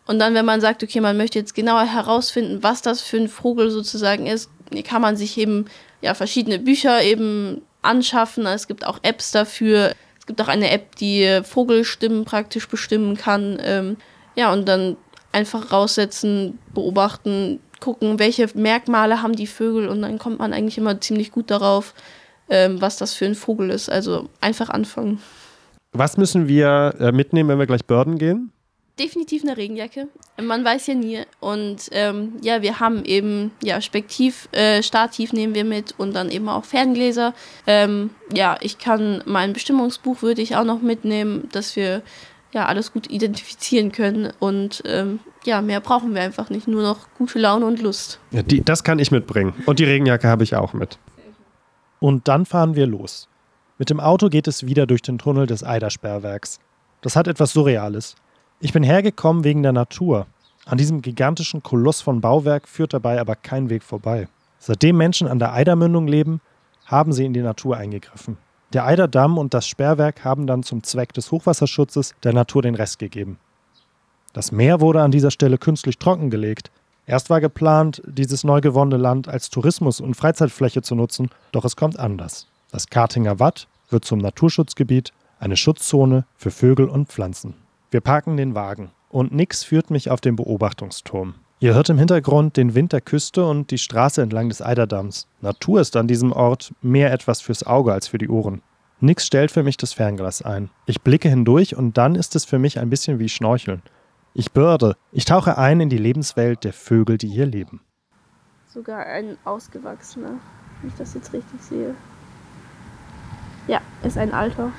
Und 0.08 0.18
dann, 0.18 0.34
wenn 0.34 0.46
man 0.46 0.60
sagt, 0.60 0.82
okay, 0.82 1.02
man 1.02 1.16
möchte 1.18 1.38
jetzt 1.38 1.54
genauer 1.54 1.86
herausfinden, 1.86 2.64
was 2.64 2.82
das 2.82 3.02
für 3.02 3.18
ein 3.18 3.30
Vogel 3.30 3.70
sozusagen 3.70 4.26
ist, 4.26 4.50
kann 4.84 5.04
man 5.04 5.18
sich 5.18 5.38
eben 5.38 5.66
ja 6.02 6.16
verschiedene 6.16 6.58
Bücher 6.58 7.04
eben 7.04 7.62
anschaffen. 7.84 8.48
Es 8.48 8.68
gibt 8.68 8.88
auch 8.88 8.98
Apps 9.04 9.30
dafür. 9.30 9.94
Es 10.24 10.28
gibt 10.28 10.42
auch 10.42 10.48
eine 10.48 10.72
App, 10.72 10.96
die 10.96 11.42
Vogelstimmen 11.44 12.24
praktisch 12.24 12.70
bestimmen 12.70 13.18
kann. 13.18 13.58
Ähm, 13.62 13.98
ja, 14.38 14.54
und 14.54 14.70
dann 14.70 14.96
einfach 15.34 15.74
raussetzen, 15.74 16.60
beobachten, 16.74 17.60
gucken, 17.82 18.20
welche 18.20 18.48
Merkmale 18.54 19.22
haben 19.22 19.36
die 19.36 19.48
Vögel 19.48 19.90
und 19.90 20.02
dann 20.02 20.20
kommt 20.20 20.40
man 20.40 20.54
eigentlich 20.54 20.78
immer 20.78 21.02
ziemlich 21.02 21.30
gut 21.34 21.52
darauf, 21.52 21.94
ähm, 22.48 22.80
was 22.80 22.96
das 22.96 23.14
für 23.14 23.26
ein 23.26 23.36
Vogel 23.36 23.70
ist. 23.70 23.90
Also 23.90 24.30
einfach 24.40 24.70
anfangen. 24.70 25.20
Was 25.92 26.16
müssen 26.16 26.48
wir 26.48 26.96
äh, 27.02 27.12
mitnehmen, 27.12 27.50
wenn 27.50 27.60
wir 27.60 27.68
gleich 27.68 27.84
Börden 27.84 28.18
gehen? 28.18 28.53
Definitiv 29.00 29.44
eine 29.44 29.58
Regenjacke. 29.58 30.08
Man 30.42 30.64
weiß 30.64 30.88
ja 30.88 30.94
nie. 30.94 31.22
Und 31.40 31.90
ähm, 31.92 32.34
ja, 32.42 32.62
wir 32.62 32.80
haben 32.80 33.06
eben, 33.06 33.52
ja, 33.64 33.82
Spektiv, 33.82 34.50
äh, 34.52 34.84
Starttief 34.84 35.34
nehmen 35.34 35.56
wir 35.56 35.66
mit 35.66 35.96
und 35.98 36.14
dann 36.14 36.30
eben 36.30 36.50
auch 36.50 36.66
Ferngläser. 36.66 37.34
Ähm, 37.68 38.12
ja, 38.34 38.58
ich 38.62 38.78
kann 38.78 39.24
mein 39.26 39.54
Bestimmungsbuch 39.54 40.22
würde 40.22 40.42
ich 40.42 40.56
auch 40.56 40.66
noch 40.66 40.82
mitnehmen, 40.82 41.50
dass 41.52 41.76
wir 41.76 42.02
ja 42.54 42.66
alles 42.66 42.94
gut 42.94 43.10
identifizieren 43.10 43.92
können. 43.92 44.32
Und 44.40 44.84
ähm, 44.86 45.20
ja, 45.46 45.62
mehr 45.62 45.82
brauchen 45.82 46.14
wir 46.14 46.22
einfach 46.22 46.50
nicht. 46.50 46.68
Nur 46.68 46.84
noch 46.84 47.08
gute 47.18 47.40
Laune 47.40 47.66
und 47.66 47.82
Lust. 47.82 48.20
Ja, 48.32 48.44
die, 48.44 48.62
das 48.62 48.84
kann 48.84 49.00
ich 49.00 49.12
mitbringen. 49.12 49.54
Und 49.66 49.80
die 49.80 49.86
Regenjacke 49.86 50.28
habe 50.28 50.44
ich 50.44 50.56
auch 50.56 50.74
mit. 50.74 51.00
Und 52.00 52.28
dann 52.28 52.46
fahren 52.46 52.76
wir 52.76 52.86
los. 52.86 53.28
Mit 53.80 53.90
dem 53.90 54.00
Auto 54.00 54.30
geht 54.30 54.48
es 54.48 54.66
wieder 54.66 54.86
durch 54.86 55.02
den 55.02 55.18
Tunnel 55.18 55.48
des 55.48 55.64
Eidersperrwerks. 55.64 56.60
Das 57.02 57.16
hat 57.16 57.28
etwas 57.28 57.54
Surreales. 57.54 58.16
Ich 58.64 58.72
bin 58.72 58.84
hergekommen 58.84 59.44
wegen 59.44 59.62
der 59.62 59.74
Natur. 59.74 60.26
An 60.64 60.78
diesem 60.78 61.02
gigantischen 61.02 61.64
Koloss 61.64 62.00
von 62.00 62.22
Bauwerk 62.22 62.70
führt 62.70 62.94
dabei 62.94 63.20
aber 63.20 63.36
kein 63.36 63.70
Weg 63.70 63.84
vorbei. 63.84 64.30
Seitdem 64.58 64.96
Menschen 64.96 65.28
an 65.28 65.38
der 65.38 65.52
Eidermündung 65.52 66.08
leben, 66.08 66.40
haben 66.86 67.12
sie 67.12 67.26
in 67.26 67.34
die 67.34 67.42
Natur 67.42 67.76
eingegriffen. 67.76 68.38
Der 68.72 68.86
Eiderdamm 68.86 69.38
und 69.38 69.54
das 69.54 69.68
Sperrwerk 69.68 70.24
haben 70.24 70.48
dann 70.48 70.64
zum 70.64 70.82
Zweck 70.82 71.12
des 71.12 71.30
Hochwasserschutzes 71.30 72.16
der 72.24 72.32
Natur 72.32 72.62
den 72.62 72.76
Rest 72.76 73.00
gegeben. 73.00 73.38
Das 74.32 74.54
Meer 74.54 74.80
wurde 74.80 75.02
an 75.02 75.12
dieser 75.12 75.32
Stelle 75.32 75.58
künstlich 75.58 75.98
trockengelegt. 75.98 76.72
Erst 77.06 77.30
war 77.30 77.42
geplant, 77.42 78.02
dieses 78.06 78.46
neu 78.46 78.62
gewonnene 78.62 78.96
Land 78.96 79.28
als 79.28 79.50
Tourismus- 79.50 80.00
und 80.00 80.16
Freizeitfläche 80.16 80.82
zu 80.82 80.96
nutzen, 80.96 81.30
doch 81.52 81.66
es 81.66 81.76
kommt 81.76 82.00
anders. 82.00 82.48
Das 82.72 82.88
Kartinger 82.88 83.42
Watt 83.42 83.68
wird 83.90 84.06
zum 84.06 84.20
Naturschutzgebiet, 84.20 85.12
eine 85.38 85.58
Schutzzone 85.58 86.24
für 86.38 86.50
Vögel 86.50 86.88
und 86.88 87.10
Pflanzen. 87.10 87.56
Wir 87.94 88.02
parken 88.02 88.38
den 88.38 88.56
Wagen 88.56 88.90
und 89.10 89.36
Nix 89.36 89.64
führt 89.64 89.92
mich 89.92 90.10
auf 90.10 90.20
den 90.20 90.36
Beobachtungsturm. 90.36 91.36
Ihr 91.60 91.76
hört 91.76 91.90
im 91.90 92.00
Hintergrund 92.00 92.58
den 92.58 92.74
Wind 92.74 92.92
der 92.92 93.02
Küste 93.02 93.46
und 93.46 93.70
die 93.70 93.78
Straße 93.78 94.20
entlang 94.20 94.50
des 94.50 94.64
Eiderdamms. 94.64 95.28
Natur 95.42 95.80
ist 95.80 95.96
an 95.96 96.08
diesem 96.08 96.32
Ort 96.32 96.74
mehr 96.82 97.14
etwas 97.14 97.40
fürs 97.40 97.64
Auge 97.64 97.94
als 97.94 98.08
für 98.08 98.18
die 98.18 98.30
Ohren. 98.30 98.64
Nix 99.00 99.28
stellt 99.28 99.52
für 99.52 99.62
mich 99.62 99.78
das 99.78 99.94
Fernglas 99.94 100.42
ein. 100.42 100.72
Ich 100.88 101.02
blicke 101.02 101.30
hindurch 101.30 101.76
und 101.76 101.96
dann 101.96 102.16
ist 102.16 102.36
es 102.36 102.46
für 102.46 102.58
mich 102.58 102.80
ein 102.80 102.90
bisschen 102.90 103.20
wie 103.20 103.30
Schnorcheln. 103.30 103.84
Ich 104.34 104.54
bürde. 104.54 104.96
Ich 105.12 105.26
tauche 105.26 105.60
ein 105.60 105.80
in 105.80 105.90
die 105.90 106.00
Lebenswelt 106.00 106.64
der 106.64 106.74
Vögel, 106.74 107.20
die 107.20 107.30
hier 107.30 107.46
leben. 107.46 107.80
Sogar 108.70 109.06
ein 109.06 109.38
ausgewachsener, 109.46 110.40
wenn 110.82 110.90
ich 110.90 110.96
das 110.96 111.14
jetzt 111.14 111.32
richtig 111.32 111.62
sehe. 111.62 111.94
Ja, 113.68 113.82
ist 114.02 114.18
ein 114.18 114.34
alter. 114.34 114.72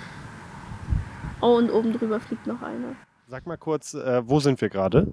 Oh, 1.45 1.59
und 1.59 1.71
oben 1.71 1.93
drüber 1.93 2.21
fliegt 2.21 2.47
noch 2.47 2.63
einer. 2.63 2.97
Sag 3.29 3.47
mal 3.47 3.59
kurz, 3.59 3.93
äh, 3.93 4.23
wo 4.27 4.41
sind 4.41 4.63
wir 4.63 4.71
gerade? 4.71 5.07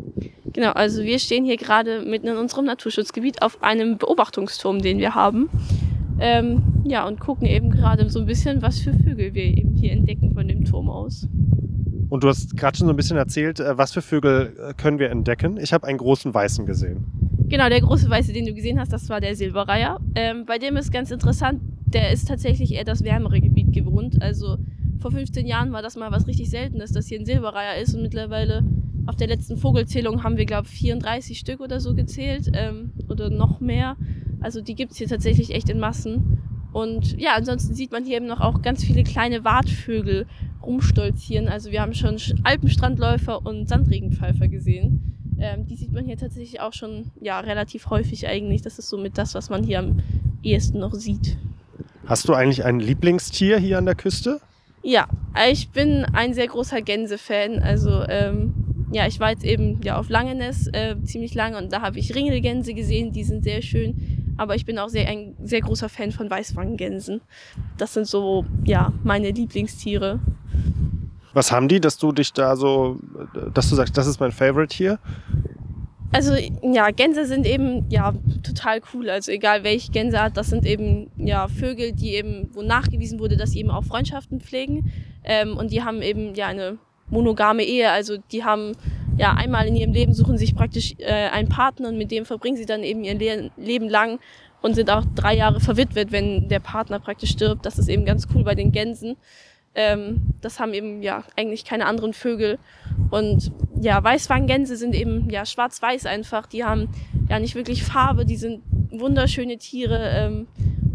Genau, 0.45 0.71
also 0.71 1.03
wir 1.03 1.19
stehen 1.19 1.43
hier 1.43 1.57
gerade 1.57 2.03
mitten 2.03 2.27
in 2.27 2.37
unserem 2.37 2.63
Naturschutzgebiet 2.63 3.41
auf 3.41 3.61
einem 3.61 3.97
Beobachtungsturm, 3.97 4.81
den 4.81 4.99
wir 4.99 5.13
haben. 5.13 5.49
Ähm, 6.21 6.63
ja, 6.85 7.05
und 7.05 7.19
gucken 7.19 7.47
eben 7.47 7.69
gerade 7.69 8.09
so 8.09 8.21
ein 8.21 8.27
bisschen, 8.27 8.61
was 8.61 8.79
für 8.79 8.93
Vögel 8.93 9.33
wir 9.33 9.43
eben 9.43 9.75
hier 9.75 9.91
entdecken 9.91 10.33
von 10.33 10.47
dem 10.47 10.63
Turm 10.63 10.89
aus. 10.89 11.27
Und 12.07 12.23
du 12.23 12.29
hast 12.29 12.55
gerade 12.55 12.77
schon 12.77 12.87
so 12.87 12.93
ein 12.93 12.97
bisschen 12.97 13.17
erzählt, 13.17 13.59
äh, 13.59 13.77
was 13.77 13.91
für 13.91 14.01
Vögel 14.01 14.55
äh, 14.57 14.73
können 14.73 14.99
wir 14.99 15.09
entdecken. 15.09 15.57
Ich 15.57 15.73
habe 15.73 15.85
einen 15.85 15.97
großen 15.97 16.33
Weißen 16.33 16.65
gesehen. 16.65 17.07
Genau, 17.49 17.67
der 17.67 17.81
große 17.81 18.09
Weiße, 18.09 18.31
den 18.31 18.45
du 18.45 18.53
gesehen 18.53 18.79
hast, 18.79 18.93
das 18.93 19.09
war 19.09 19.19
der 19.19 19.35
Silberreiher. 19.35 19.99
Ähm, 20.15 20.45
bei 20.45 20.59
dem 20.59 20.77
ist 20.77 20.93
ganz 20.93 21.11
interessant, 21.11 21.59
der 21.87 22.13
ist 22.13 22.29
tatsächlich 22.29 22.73
eher 22.73 22.85
das 22.85 23.03
wärmere 23.03 23.41
Gebiet 23.41 23.73
gewohnt. 23.73 24.21
Also 24.21 24.57
vor 25.01 25.11
15 25.11 25.47
Jahren 25.47 25.71
war 25.71 25.81
das 25.81 25.95
mal 25.95 26.11
was 26.11 26.27
richtig 26.27 26.49
Seltenes, 26.49 26.91
dass 26.91 27.07
hier 27.07 27.19
ein 27.19 27.25
Silberreiher 27.25 27.81
ist 27.81 27.95
und 27.95 28.03
mittlerweile 28.03 28.63
auf 29.07 29.15
der 29.15 29.27
letzten 29.27 29.57
Vogelzählung 29.57 30.23
haben 30.23 30.37
wir, 30.37 30.45
glaube 30.45 30.67
ich, 30.71 30.79
34 30.79 31.37
Stück 31.39 31.59
oder 31.59 31.79
so 31.79 31.95
gezählt 31.95 32.51
ähm, 32.53 32.91
oder 33.09 33.29
noch 33.29 33.59
mehr. 33.59 33.97
Also 34.41 34.61
die 34.61 34.75
gibt 34.75 34.91
es 34.91 34.99
hier 34.99 35.07
tatsächlich 35.07 35.51
echt 35.51 35.69
in 35.69 35.79
Massen. 35.79 36.39
Und 36.71 37.19
ja, 37.19 37.31
ansonsten 37.35 37.73
sieht 37.73 37.91
man 37.91 38.05
hier 38.05 38.17
eben 38.17 38.27
noch 38.27 38.39
auch 38.39 38.61
ganz 38.61 38.83
viele 38.83 39.03
kleine 39.03 39.43
Wartvögel 39.43 40.27
rumstolzieren. 40.63 41.49
Also 41.49 41.71
wir 41.71 41.81
haben 41.81 41.93
schon 41.93 42.17
Alpenstrandläufer 42.43 43.45
und 43.45 43.67
Sandregenpfeifer 43.67 44.47
gesehen. 44.47 45.17
Ähm, 45.39 45.65
die 45.65 45.75
sieht 45.75 45.91
man 45.91 46.05
hier 46.05 46.17
tatsächlich 46.17 46.61
auch 46.61 46.73
schon 46.73 47.11
ja, 47.19 47.39
relativ 47.39 47.89
häufig 47.89 48.27
eigentlich. 48.27 48.61
Das 48.61 48.79
ist 48.79 48.89
somit 48.89 49.17
das, 49.17 49.33
was 49.33 49.49
man 49.49 49.63
hier 49.63 49.79
am 49.79 49.97
ehesten 50.43 50.79
noch 50.79 50.93
sieht. 50.93 51.37
Hast 52.05 52.29
du 52.29 52.33
eigentlich 52.33 52.63
ein 52.63 52.79
Lieblingstier 52.79 53.57
hier 53.57 53.77
an 53.77 53.85
der 53.85 53.95
Küste? 53.95 54.39
Ja, 54.83 55.07
ich 55.49 55.69
bin 55.69 56.05
ein 56.05 56.33
sehr 56.33 56.47
großer 56.47 56.81
Gänse-Fan. 56.81 57.59
Also 57.59 58.03
ähm, 58.07 58.53
ja, 58.91 59.07
ich 59.07 59.19
war 59.19 59.29
jetzt 59.31 59.43
eben 59.43 59.81
ja 59.83 59.97
auf 59.97 60.09
Langenes 60.09 60.67
äh, 60.67 60.95
ziemlich 61.03 61.33
lange 61.33 61.57
und 61.57 61.71
da 61.71 61.81
habe 61.81 61.99
ich 61.99 62.13
Ringelgänse 62.13 62.73
gesehen, 62.73 63.11
die 63.11 63.23
sind 63.23 63.43
sehr 63.43 63.61
schön. 63.61 64.33
Aber 64.37 64.55
ich 64.55 64.65
bin 64.65 64.79
auch 64.79 64.89
sehr, 64.89 65.07
ein 65.07 65.35
sehr 65.43 65.61
großer 65.61 65.87
Fan 65.87 66.11
von 66.11 66.29
Weißwangengänsen. 66.29 67.21
Das 67.77 67.93
sind 67.93 68.07
so, 68.07 68.45
ja, 68.63 68.91
meine 69.03 69.31
Lieblingstiere. 69.31 70.19
Was 71.33 71.51
haben 71.51 71.67
die, 71.67 71.79
dass 71.79 71.97
du 71.97 72.11
dich 72.11 72.33
da 72.33 72.55
so, 72.55 72.99
dass 73.53 73.69
du 73.69 73.75
sagst, 73.75 73.97
das 73.97 74.07
ist 74.07 74.19
mein 74.19 74.31
Favorite 74.31 74.75
hier? 74.75 74.99
Also 76.13 76.33
ja, 76.61 76.91
Gänse 76.91 77.25
sind 77.25 77.45
eben 77.45 77.85
ja 77.89 78.13
total 78.43 78.81
cool. 78.93 79.09
Also 79.09 79.31
egal 79.31 79.63
welche 79.63 79.91
Gänseart, 79.91 80.35
das 80.35 80.49
sind 80.49 80.65
eben 80.65 81.09
ja 81.15 81.47
Vögel, 81.47 81.93
die 81.93 82.15
eben, 82.15 82.49
wo 82.53 82.61
nachgewiesen 82.61 83.19
wurde, 83.19 83.37
dass 83.37 83.51
sie 83.51 83.59
eben 83.59 83.71
auch 83.71 83.83
Freundschaften 83.83 84.41
pflegen. 84.41 84.91
Ähm, 85.23 85.55
und 85.55 85.71
die 85.71 85.83
haben 85.83 86.01
eben 86.01 86.35
ja 86.35 86.47
eine 86.47 86.77
monogame 87.09 87.63
Ehe. 87.63 87.89
Also 87.91 88.17
die 88.31 88.43
haben 88.43 88.73
ja 89.17 89.33
einmal 89.33 89.67
in 89.67 89.75
ihrem 89.75 89.93
Leben 89.93 90.13
suchen 90.13 90.37
sich 90.37 90.55
praktisch 90.55 90.95
äh, 90.97 91.29
einen 91.29 91.47
Partner 91.47 91.89
und 91.89 91.97
mit 91.97 92.11
dem 92.11 92.25
verbringen 92.25 92.57
sie 92.57 92.65
dann 92.65 92.83
eben 92.83 93.03
ihr 93.03 93.15
Le 93.15 93.51
Leben 93.57 93.87
lang 93.87 94.19
und 94.61 94.75
sind 94.75 94.89
auch 94.89 95.03
drei 95.15 95.35
Jahre 95.35 95.59
verwitwet, 95.59 96.11
wenn 96.11 96.49
der 96.49 96.59
Partner 96.59 96.99
praktisch 96.99 97.31
stirbt. 97.31 97.65
Das 97.65 97.79
ist 97.79 97.87
eben 97.87 98.05
ganz 98.05 98.27
cool 98.33 98.43
bei 98.43 98.55
den 98.55 98.71
Gänsen. 98.71 99.15
Ähm, 99.75 100.33
das 100.41 100.59
haben 100.59 100.73
eben 100.73 101.01
ja 101.01 101.23
eigentlich 101.37 101.63
keine 101.63 101.85
anderen 101.85 102.13
Vögel. 102.13 102.59
Und 103.09 103.51
ja, 103.81 104.03
Weißwanggänse 104.03 104.77
sind 104.77 104.95
eben 104.95 105.29
ja 105.29 105.45
schwarz-weiß 105.45 106.05
einfach. 106.05 106.45
Die 106.45 106.63
haben 106.63 106.89
ja 107.29 107.39
nicht 107.39 107.55
wirklich 107.55 107.83
Farbe, 107.83 108.25
die 108.25 108.37
sind 108.37 108.61
wunderschöne 108.91 109.57
Tiere. 109.57 110.11
Ähm, 110.13 110.47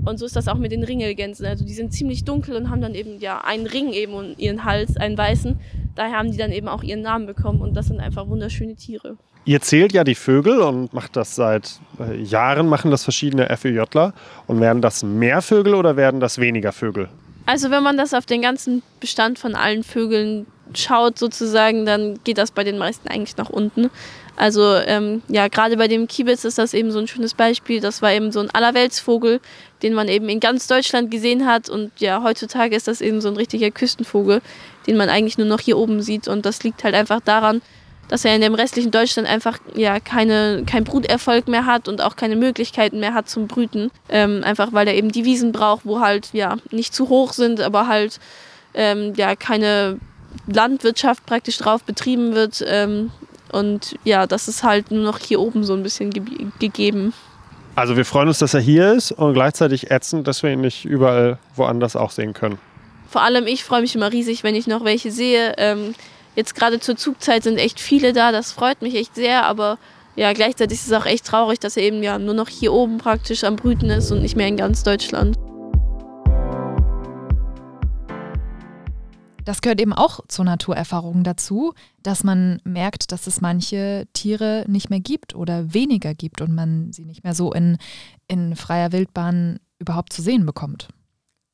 und 0.05 0.18
so 0.18 0.27
ist 0.27 0.37
das 0.37 0.46
auch 0.46 0.57
mit 0.57 0.70
den 0.70 0.85
Ringelgänsen. 0.85 1.46
Also 1.46 1.64
die 1.64 1.72
sind 1.72 1.92
ziemlich 1.92 2.25
dunkel 2.25 2.55
und 2.57 2.70
haben 2.70 2.81
dann 2.81 2.94
eben 2.94 3.18
ja 3.18 3.40
einen 3.44 3.66
Ring 3.66 3.92
eben 3.92 4.12
um 4.14 4.35
ihren 4.38 4.64
Hals, 4.64 4.96
einen 4.96 5.18
weißen. 5.18 5.59
Daher 5.96 6.18
haben 6.18 6.31
die 6.31 6.37
dann 6.37 6.53
eben 6.53 6.68
auch 6.68 6.83
ihren 6.83 7.03
Namen 7.03 7.27
bekommen 7.27 7.61
und 7.61 7.75
das 7.75 7.87
sind 7.87 7.99
einfach 7.99 8.29
wunderschöne 8.29 8.77
Tiere. 8.77 9.16
Ihr 9.46 9.61
zählt 9.61 9.92
ja 9.92 10.05
die 10.05 10.14
Vögel 10.14 10.61
und 10.61 10.92
macht 10.92 11.16
das 11.16 11.37
seit 11.37 11.81
äh, 12.01 12.20
Jahren, 12.20 12.68
machen 12.68 12.90
das 12.90 13.05
verschiedene 13.05 13.49
FEJler. 13.57 14.12
Und 14.46 14.61
werden 14.61 14.83
das 14.83 15.03
mehr 15.03 15.40
Vögel 15.40 15.75
oder 15.75 15.96
werden 15.96 16.20
das 16.20 16.38
weniger 16.38 16.72
Vögel? 16.72 17.09
Also 17.46 17.70
wenn 17.70 17.82
man 17.82 17.96
das 17.96 18.12
auf 18.12 18.26
den 18.26 18.42
ganzen 18.42 18.82
Bestand 19.00 19.38
von 19.38 19.54
allen 19.54 19.85
Vögeln 19.85 20.46
schaut 20.74 21.18
sozusagen, 21.18 21.87
dann 21.87 22.18
geht 22.24 22.38
das 22.38 22.50
bei 22.50 22.64
den 22.64 22.76
meisten 22.76 23.09
eigentlich 23.09 23.37
nach 23.37 23.50
unten. 23.50 23.90
Also 24.37 24.74
ähm, 24.74 25.22
ja, 25.28 25.48
gerade 25.48 25.76
bei 25.76 25.88
dem 25.88 26.09
Kiebitz 26.09 26.44
ist 26.44 26.59
das 26.59 26.74
eben 26.74 26.90
so 26.90 26.98
ein 26.98 27.06
schönes 27.09 27.35
Beispiel. 27.35 27.80
Das 27.80 28.02
war 28.02 28.12
eben 28.12 28.32
so 28.32 28.40
ein 28.40 28.50
Allerweltsvogel, 28.50 29.40
den 29.82 29.94
man 29.94 30.09
eben 30.09 30.28
in 30.28 30.40
ganz 30.40 30.66
Deutschland 30.66 31.11
gesehen 31.11 31.46
hat. 31.46 31.70
Und 31.70 31.92
ja, 32.00 32.22
heutzutage 32.22 32.76
ist 32.76 32.88
das 32.88 33.00
eben 33.00 33.20
so 33.20 33.28
ein 33.28 33.37
richtiger 33.37 33.70
Küstenvogel, 33.70 34.42
den 34.87 34.96
man 34.96 35.09
eigentlich 35.09 35.38
nur 35.38 35.46
noch 35.46 35.61
hier 35.61 35.78
oben 35.78 36.02
sieht. 36.02 36.28
Und 36.28 36.44
das 36.44 36.62
liegt 36.64 36.85
halt 36.85 36.94
einfach 36.94 37.20
daran, 37.20 37.62
dass 38.08 38.24
er 38.24 38.34
in 38.34 38.40
dem 38.40 38.54
restlichen 38.54 38.90
Deutschland 38.90 39.28
einfach 39.28 39.58
ja 39.74 40.00
keine, 40.00 40.64
kein 40.66 40.84
Bruterfolg 40.84 41.48
mehr 41.48 41.66
hat 41.66 41.88
und 41.88 42.00
auch 42.00 42.16
keine 42.16 42.36
Möglichkeiten 42.36 43.00
mehr 43.00 43.14
hat 43.14 43.28
zum 43.28 43.46
Brüten. 43.46 43.90
Ähm, 44.08 44.42
einfach 44.44 44.72
weil 44.72 44.86
er 44.88 44.94
eben 44.94 45.10
die 45.10 45.24
Wiesen 45.24 45.52
braucht, 45.52 45.84
wo 45.84 46.00
halt 46.00 46.30
ja 46.32 46.56
nicht 46.70 46.94
zu 46.94 47.08
hoch 47.08 47.32
sind, 47.32 47.60
aber 47.60 47.88
halt 47.88 48.20
ähm, 48.74 49.14
ja 49.16 49.34
keine 49.34 49.98
Landwirtschaft 50.46 51.26
praktisch 51.26 51.58
drauf 51.58 51.82
betrieben 51.82 52.34
wird. 52.34 52.64
Ähm, 52.66 53.10
und 53.52 53.96
ja, 54.04 54.26
das 54.26 54.48
ist 54.48 54.62
halt 54.62 54.90
nur 54.90 55.02
noch 55.02 55.18
hier 55.18 55.40
oben 55.40 55.64
so 55.64 55.74
ein 55.74 55.82
bisschen 55.82 56.10
ge 56.10 56.22
gegeben. 56.58 57.12
Also 57.74 57.96
wir 57.96 58.04
freuen 58.04 58.28
uns, 58.28 58.38
dass 58.38 58.54
er 58.54 58.60
hier 58.60 58.92
ist 58.92 59.12
und 59.12 59.34
gleichzeitig 59.34 59.90
ätzend, 59.90 60.26
dass 60.26 60.42
wir 60.42 60.50
ihn 60.50 60.62
nicht 60.62 60.84
überall 60.86 61.38
woanders 61.54 61.94
auch 61.94 62.10
sehen 62.10 62.32
können. 62.32 62.58
Vor 63.08 63.22
allem 63.22 63.46
ich 63.46 63.64
freue 63.64 63.82
mich 63.82 63.94
immer 63.94 64.12
riesig, 64.12 64.42
wenn 64.44 64.54
ich 64.54 64.66
noch 64.66 64.84
welche 64.84 65.10
sehe. 65.10 65.54
Ähm, 65.58 65.94
jetzt 66.37 66.55
gerade 66.55 66.79
zur 66.79 66.96
Zugzeit 66.96 67.42
sind 67.42 67.59
echt 67.59 67.81
viele 67.81 68.12
da, 68.12 68.31
das 68.31 68.53
freut 68.53 68.83
mich 68.83 68.94
echt 68.94 69.14
sehr, 69.14 69.44
aber 69.44 69.79
ja, 70.14 70.33
gleichzeitig 70.33 70.79
ist 70.79 70.87
es 70.87 70.92
auch 70.92 71.07
echt 71.07 71.27
traurig, 71.27 71.59
dass 71.59 71.77
er 71.77 71.83
eben 71.83 72.03
ja 72.03 72.18
nur 72.18 72.35
noch 72.35 72.49
hier 72.49 72.72
oben 72.72 72.99
praktisch 72.99 73.44
am 73.44 73.57
Brüten 73.57 73.90
ist 73.90 74.11
und 74.12 74.22
nicht 74.22 74.37
mehr 74.37 74.49
in 74.49 74.57
ganz 74.57 74.83
Deutschland. 74.83 75.37
Das 79.44 79.61
gehört 79.61 79.81
eben 79.81 79.92
auch 79.92 80.20
zur 80.27 80.44
Naturerfahrung 80.44 81.22
dazu, 81.22 81.72
dass 82.03 82.25
man 82.25 82.61
merkt, 82.64 83.12
dass 83.12 83.29
es 83.29 83.40
manche 83.40 84.09
Tiere 84.12 84.64
nicht 84.66 84.90
mehr 84.90 84.99
gibt 84.99 85.37
oder 85.37 85.72
weniger 85.72 86.14
gibt 86.14 86.40
und 86.40 86.53
man 86.53 86.92
sie 86.92 87.05
nicht 87.05 87.22
mehr 87.22 87.35
so 87.35 87.53
in, 87.53 87.79
in 88.27 88.57
freier 88.57 88.90
Wildbahn 88.90 89.61
überhaupt 89.79 90.12
zu 90.12 90.20
sehen 90.20 90.46
bekommt. 90.46 90.88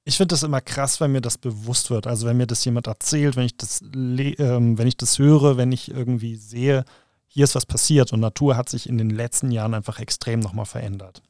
Ich 0.05 0.17
finde 0.17 0.33
das 0.33 0.43
immer 0.43 0.61
krass, 0.61 1.01
wenn 1.01 1.13
mir 1.13 1.21
das 1.21 1.39
bewusst 1.39 1.91
wird. 1.91 2.07
Also 2.07 2.27
wenn 2.27 2.37
mir 2.37 2.47
das 2.47 2.65
jemand 2.65 2.89
erzählt, 2.89 3.37
wenn 3.37 3.47
ich 3.47 3.57
das, 3.57 3.81
ähm, 3.83 4.79
wenn 4.79 4.87
ich 4.87 4.97
das 4.97 5.19
höre, 5.19 5.57
wenn 5.57 5.71
ich 5.71 5.91
irgendwie 5.91 6.37
sehe, 6.37 6.85
hier 7.27 7.45
ist 7.45 7.55
was 7.55 7.67
passiert 7.67 8.13
und 8.13 8.21
Natur 8.21 8.57
hat 8.57 8.69
sich 8.69 8.89
in 8.89 8.99
den 8.99 9.11
letzten 9.11 9.51
Jahren 9.51 9.75
einfach 9.75 10.01
extrem 10.01 10.41
nochmal 10.41 10.67
verändert. 10.67 11.23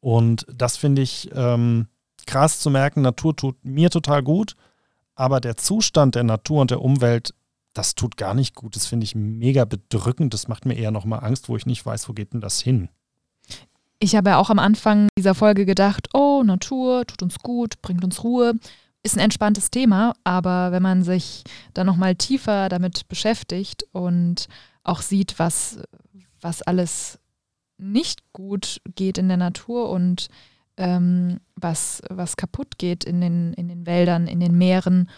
Und 0.00 0.46
das 0.54 0.76
finde 0.76 1.02
ich 1.02 1.30
ähm, 1.34 1.88
krass 2.26 2.60
zu 2.60 2.70
merken, 2.70 3.02
Natur 3.02 3.34
tut 3.34 3.64
mir 3.64 3.90
total 3.90 4.22
gut 4.22 4.56
aber 5.16 5.40
der 5.40 5.56
Zustand 5.56 6.14
der 6.14 6.22
Natur 6.22 6.60
und 6.60 6.70
der 6.70 6.82
Umwelt, 6.82 7.34
das 7.72 7.94
tut 7.94 8.16
gar 8.16 8.34
nicht 8.34 8.54
gut. 8.54 8.76
Das 8.76 8.86
finde 8.86 9.04
ich 9.04 9.14
mega 9.14 9.64
bedrückend. 9.64 10.32
Das 10.34 10.46
macht 10.46 10.66
mir 10.66 10.74
eher 10.74 10.90
nochmal 10.90 11.24
Angst, 11.24 11.48
wo 11.48 11.56
ich 11.56 11.66
nicht 11.66 11.84
weiß, 11.84 12.08
wo 12.08 12.12
geht 12.12 12.34
denn 12.34 12.40
das 12.40 12.60
hin. 12.60 12.90
Ich 13.98 14.14
habe 14.14 14.30
ja 14.30 14.36
auch 14.38 14.50
am 14.50 14.58
Anfang 14.58 15.08
dieser 15.18 15.34
Folge 15.34 15.64
gedacht, 15.64 16.08
oh, 16.12 16.42
Natur 16.44 17.06
tut 17.06 17.22
uns 17.22 17.38
gut, 17.38 17.80
bringt 17.80 18.04
uns 18.04 18.22
Ruhe. 18.22 18.54
Ist 19.02 19.16
ein 19.16 19.24
entspanntes 19.24 19.70
Thema, 19.70 20.14
aber 20.24 20.72
wenn 20.72 20.82
man 20.82 21.02
sich 21.02 21.44
dann 21.74 21.86
nochmal 21.86 22.16
tiefer 22.16 22.68
damit 22.68 23.08
beschäftigt 23.08 23.84
und 23.92 24.48
auch 24.82 25.00
sieht, 25.00 25.38
was, 25.38 25.78
was 26.40 26.62
alles 26.62 27.18
nicht 27.78 28.32
gut 28.32 28.80
geht 28.94 29.18
in 29.18 29.28
der 29.28 29.36
Natur 29.36 29.90
und 29.90 30.28
ähm, 30.76 31.40
was, 31.54 32.02
was 32.10 32.36
kaputt 32.36 32.78
geht 32.78 33.04
in 33.04 33.20
den, 33.20 33.54
in 33.54 33.68
den 33.68 33.86
Wäldern, 33.86 34.26
in 34.26 34.40
den 34.40 34.58
Meeren, 34.58 35.08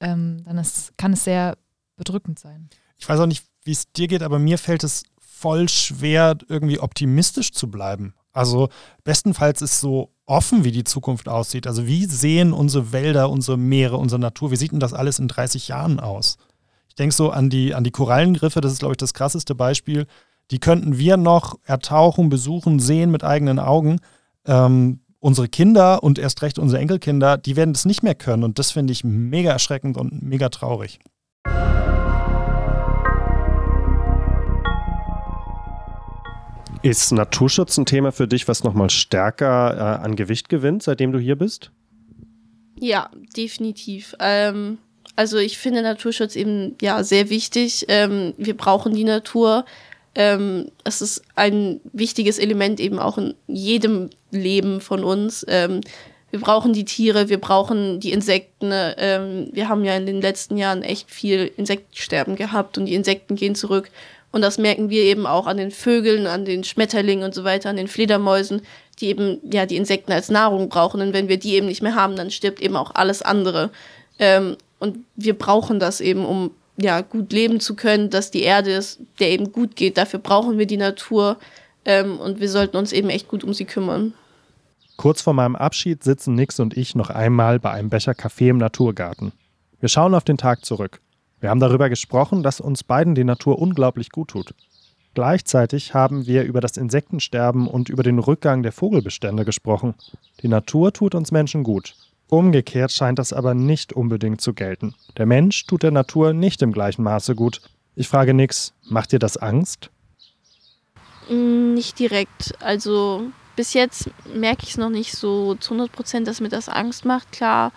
ähm, 0.00 0.42
dann 0.44 0.58
ist, 0.58 0.96
kann 0.96 1.12
es 1.12 1.24
sehr 1.24 1.56
bedrückend 1.96 2.38
sein. 2.38 2.68
Ich 2.98 3.08
weiß 3.08 3.20
auch 3.20 3.26
nicht, 3.26 3.46
wie 3.62 3.72
es 3.72 3.92
dir 3.92 4.08
geht, 4.08 4.22
aber 4.22 4.38
mir 4.38 4.58
fällt 4.58 4.84
es 4.84 5.04
voll 5.20 5.68
schwer, 5.68 6.36
irgendwie 6.48 6.80
optimistisch 6.80 7.52
zu 7.52 7.70
bleiben. 7.70 8.14
Also 8.34 8.68
bestenfalls 9.04 9.62
ist 9.62 9.80
so 9.80 10.10
offen, 10.26 10.64
wie 10.64 10.72
die 10.72 10.84
Zukunft 10.84 11.28
aussieht. 11.28 11.66
Also 11.66 11.86
wie 11.86 12.04
sehen 12.04 12.52
unsere 12.52 12.92
Wälder, 12.92 13.30
unsere 13.30 13.56
Meere, 13.56 13.96
unsere 13.96 14.20
Natur, 14.20 14.50
wie 14.50 14.56
sieht 14.56 14.72
denn 14.72 14.80
das 14.80 14.92
alles 14.92 15.18
in 15.18 15.28
30 15.28 15.68
Jahren 15.68 16.00
aus? 16.00 16.36
Ich 16.88 16.96
denke 16.96 17.14
so 17.14 17.30
an 17.30 17.48
die, 17.48 17.74
an 17.74 17.84
die 17.84 17.90
Korallengriffe, 17.90 18.60
das 18.60 18.72
ist, 18.72 18.80
glaube 18.80 18.92
ich, 18.92 18.98
das 18.98 19.14
krasseste 19.14 19.54
Beispiel. 19.54 20.06
Die 20.50 20.58
könnten 20.58 20.98
wir 20.98 21.16
noch 21.16 21.58
ertauchen, 21.64 22.28
besuchen, 22.28 22.80
sehen 22.80 23.10
mit 23.10 23.24
eigenen 23.24 23.58
Augen. 23.58 24.00
Ähm, 24.46 25.00
unsere 25.20 25.48
Kinder 25.48 26.02
und 26.02 26.18
erst 26.18 26.42
recht 26.42 26.58
unsere 26.58 26.80
Enkelkinder, 26.80 27.38
die 27.38 27.56
werden 27.56 27.72
das 27.72 27.86
nicht 27.86 28.02
mehr 28.02 28.14
können. 28.14 28.44
Und 28.44 28.58
das 28.58 28.72
finde 28.72 28.92
ich 28.92 29.04
mega 29.04 29.50
erschreckend 29.50 29.96
und 29.96 30.22
mega 30.22 30.48
traurig. 30.50 30.98
Ist 36.84 37.12
Naturschutz 37.12 37.78
ein 37.78 37.86
Thema 37.86 38.12
für 38.12 38.28
dich, 38.28 38.46
was 38.46 38.62
nochmal 38.62 38.90
stärker 38.90 39.74
äh, 39.74 40.04
an 40.04 40.16
Gewicht 40.16 40.48
gewinnt, 40.48 40.82
seitdem 40.82 41.12
du 41.12 41.18
hier 41.18 41.36
bist? 41.36 41.70
Ja, 42.78 43.10
definitiv. 43.36 44.14
Ähm, 44.20 44.78
also 45.16 45.38
ich 45.38 45.56
finde 45.58 45.82
Naturschutz 45.82 46.36
eben 46.36 46.76
ja 46.82 47.02
sehr 47.02 47.30
wichtig. 47.30 47.86
Ähm, 47.88 48.34
wir 48.36 48.56
brauchen 48.56 48.94
die 48.94 49.04
Natur 49.04 49.64
ähm, 50.14 50.70
es 50.84 51.02
ist 51.02 51.22
ein 51.34 51.80
wichtiges 51.92 52.38
Element 52.38 52.78
eben 52.80 52.98
auch 52.98 53.18
in 53.18 53.34
jedem 53.46 54.10
Leben 54.30 54.80
von 54.80 55.02
uns. 55.02 55.44
Ähm, 55.48 55.80
wir 56.30 56.40
brauchen 56.40 56.72
die 56.72 56.84
Tiere, 56.84 57.28
wir 57.28 57.40
brauchen 57.40 58.00
die 58.00 58.12
Insekten. 58.12 58.70
Ähm, 58.72 59.48
wir 59.52 59.68
haben 59.68 59.84
ja 59.84 59.96
in 59.96 60.06
den 60.06 60.20
letzten 60.20 60.56
Jahren 60.56 60.82
echt 60.82 61.10
viel 61.10 61.50
Insektensterben 61.56 62.36
gehabt 62.36 62.78
und 62.78 62.86
die 62.86 62.94
Insekten 62.94 63.36
gehen 63.36 63.54
zurück. 63.54 63.90
Und 64.34 64.42
das 64.42 64.58
merken 64.58 64.90
wir 64.90 65.04
eben 65.04 65.28
auch 65.28 65.46
an 65.46 65.58
den 65.58 65.70
Vögeln, 65.70 66.26
an 66.26 66.44
den 66.44 66.64
Schmetterlingen 66.64 67.24
und 67.24 67.36
so 67.36 67.44
weiter, 67.44 67.70
an 67.70 67.76
den 67.76 67.86
Fledermäusen, 67.86 68.62
die 68.98 69.06
eben 69.06 69.38
ja 69.48 69.64
die 69.64 69.76
Insekten 69.76 70.10
als 70.10 70.28
Nahrung 70.28 70.68
brauchen. 70.68 71.00
Und 71.00 71.12
wenn 71.12 71.28
wir 71.28 71.38
die 71.38 71.54
eben 71.54 71.68
nicht 71.68 71.82
mehr 71.82 71.94
haben, 71.94 72.16
dann 72.16 72.32
stirbt 72.32 72.60
eben 72.60 72.74
auch 72.74 72.90
alles 72.96 73.22
andere. 73.22 73.70
Ähm, 74.18 74.56
und 74.80 74.98
wir 75.14 75.38
brauchen 75.38 75.78
das 75.78 76.00
eben, 76.00 76.24
um 76.24 76.50
ja, 76.76 77.02
gut 77.02 77.32
leben 77.32 77.60
zu 77.60 77.76
können, 77.76 78.10
dass 78.10 78.32
die 78.32 78.42
Erde 78.42 78.72
ist, 78.72 78.98
der 79.20 79.30
eben 79.30 79.52
gut 79.52 79.76
geht. 79.76 79.96
Dafür 79.98 80.18
brauchen 80.18 80.58
wir 80.58 80.66
die 80.66 80.78
Natur 80.78 81.36
ähm, 81.84 82.18
und 82.18 82.40
wir 82.40 82.48
sollten 82.48 82.76
uns 82.76 82.92
eben 82.92 83.10
echt 83.10 83.28
gut 83.28 83.44
um 83.44 83.54
sie 83.54 83.66
kümmern. 83.66 84.14
Kurz 84.96 85.22
vor 85.22 85.34
meinem 85.34 85.54
Abschied 85.54 86.02
sitzen 86.02 86.34
Nix 86.34 86.58
und 86.58 86.76
ich 86.76 86.96
noch 86.96 87.10
einmal 87.10 87.60
bei 87.60 87.70
einem 87.70 87.88
Becher 87.88 88.14
Kaffee 88.14 88.48
im 88.48 88.58
Naturgarten. 88.58 89.30
Wir 89.78 89.88
schauen 89.88 90.12
auf 90.12 90.24
den 90.24 90.38
Tag 90.38 90.64
zurück. 90.64 91.00
Wir 91.44 91.50
haben 91.50 91.60
darüber 91.60 91.90
gesprochen, 91.90 92.42
dass 92.42 92.58
uns 92.58 92.84
beiden 92.84 93.14
die 93.14 93.22
Natur 93.22 93.58
unglaublich 93.58 94.08
gut 94.08 94.28
tut. 94.28 94.54
Gleichzeitig 95.12 95.92
haben 95.92 96.26
wir 96.26 96.42
über 96.44 96.62
das 96.62 96.78
Insektensterben 96.78 97.68
und 97.68 97.90
über 97.90 98.02
den 98.02 98.18
Rückgang 98.18 98.62
der 98.62 98.72
Vogelbestände 98.72 99.44
gesprochen. 99.44 99.92
Die 100.40 100.48
Natur 100.48 100.94
tut 100.94 101.14
uns 101.14 101.32
Menschen 101.32 101.62
gut. 101.62 101.96
Umgekehrt 102.30 102.92
scheint 102.92 103.18
das 103.18 103.34
aber 103.34 103.52
nicht 103.52 103.92
unbedingt 103.92 104.40
zu 104.40 104.54
gelten. 104.54 104.94
Der 105.18 105.26
Mensch 105.26 105.66
tut 105.66 105.82
der 105.82 105.90
Natur 105.90 106.32
nicht 106.32 106.62
im 106.62 106.72
gleichen 106.72 107.02
Maße 107.02 107.34
gut. 107.34 107.60
Ich 107.94 108.08
frage 108.08 108.32
nix, 108.32 108.72
macht 108.88 109.12
dir 109.12 109.18
das 109.18 109.36
Angst? 109.36 109.90
Mm, 111.28 111.74
nicht 111.74 111.98
direkt. 111.98 112.54
Also 112.60 113.26
bis 113.54 113.74
jetzt 113.74 114.08
merke 114.34 114.62
ich 114.62 114.70
es 114.70 114.78
noch 114.78 114.88
nicht 114.88 115.12
so 115.12 115.56
zu 115.56 115.74
100 115.74 115.92
Prozent, 115.92 116.26
dass 116.26 116.40
mir 116.40 116.48
das 116.48 116.70
Angst 116.70 117.04
macht. 117.04 117.32
Klar, 117.32 117.70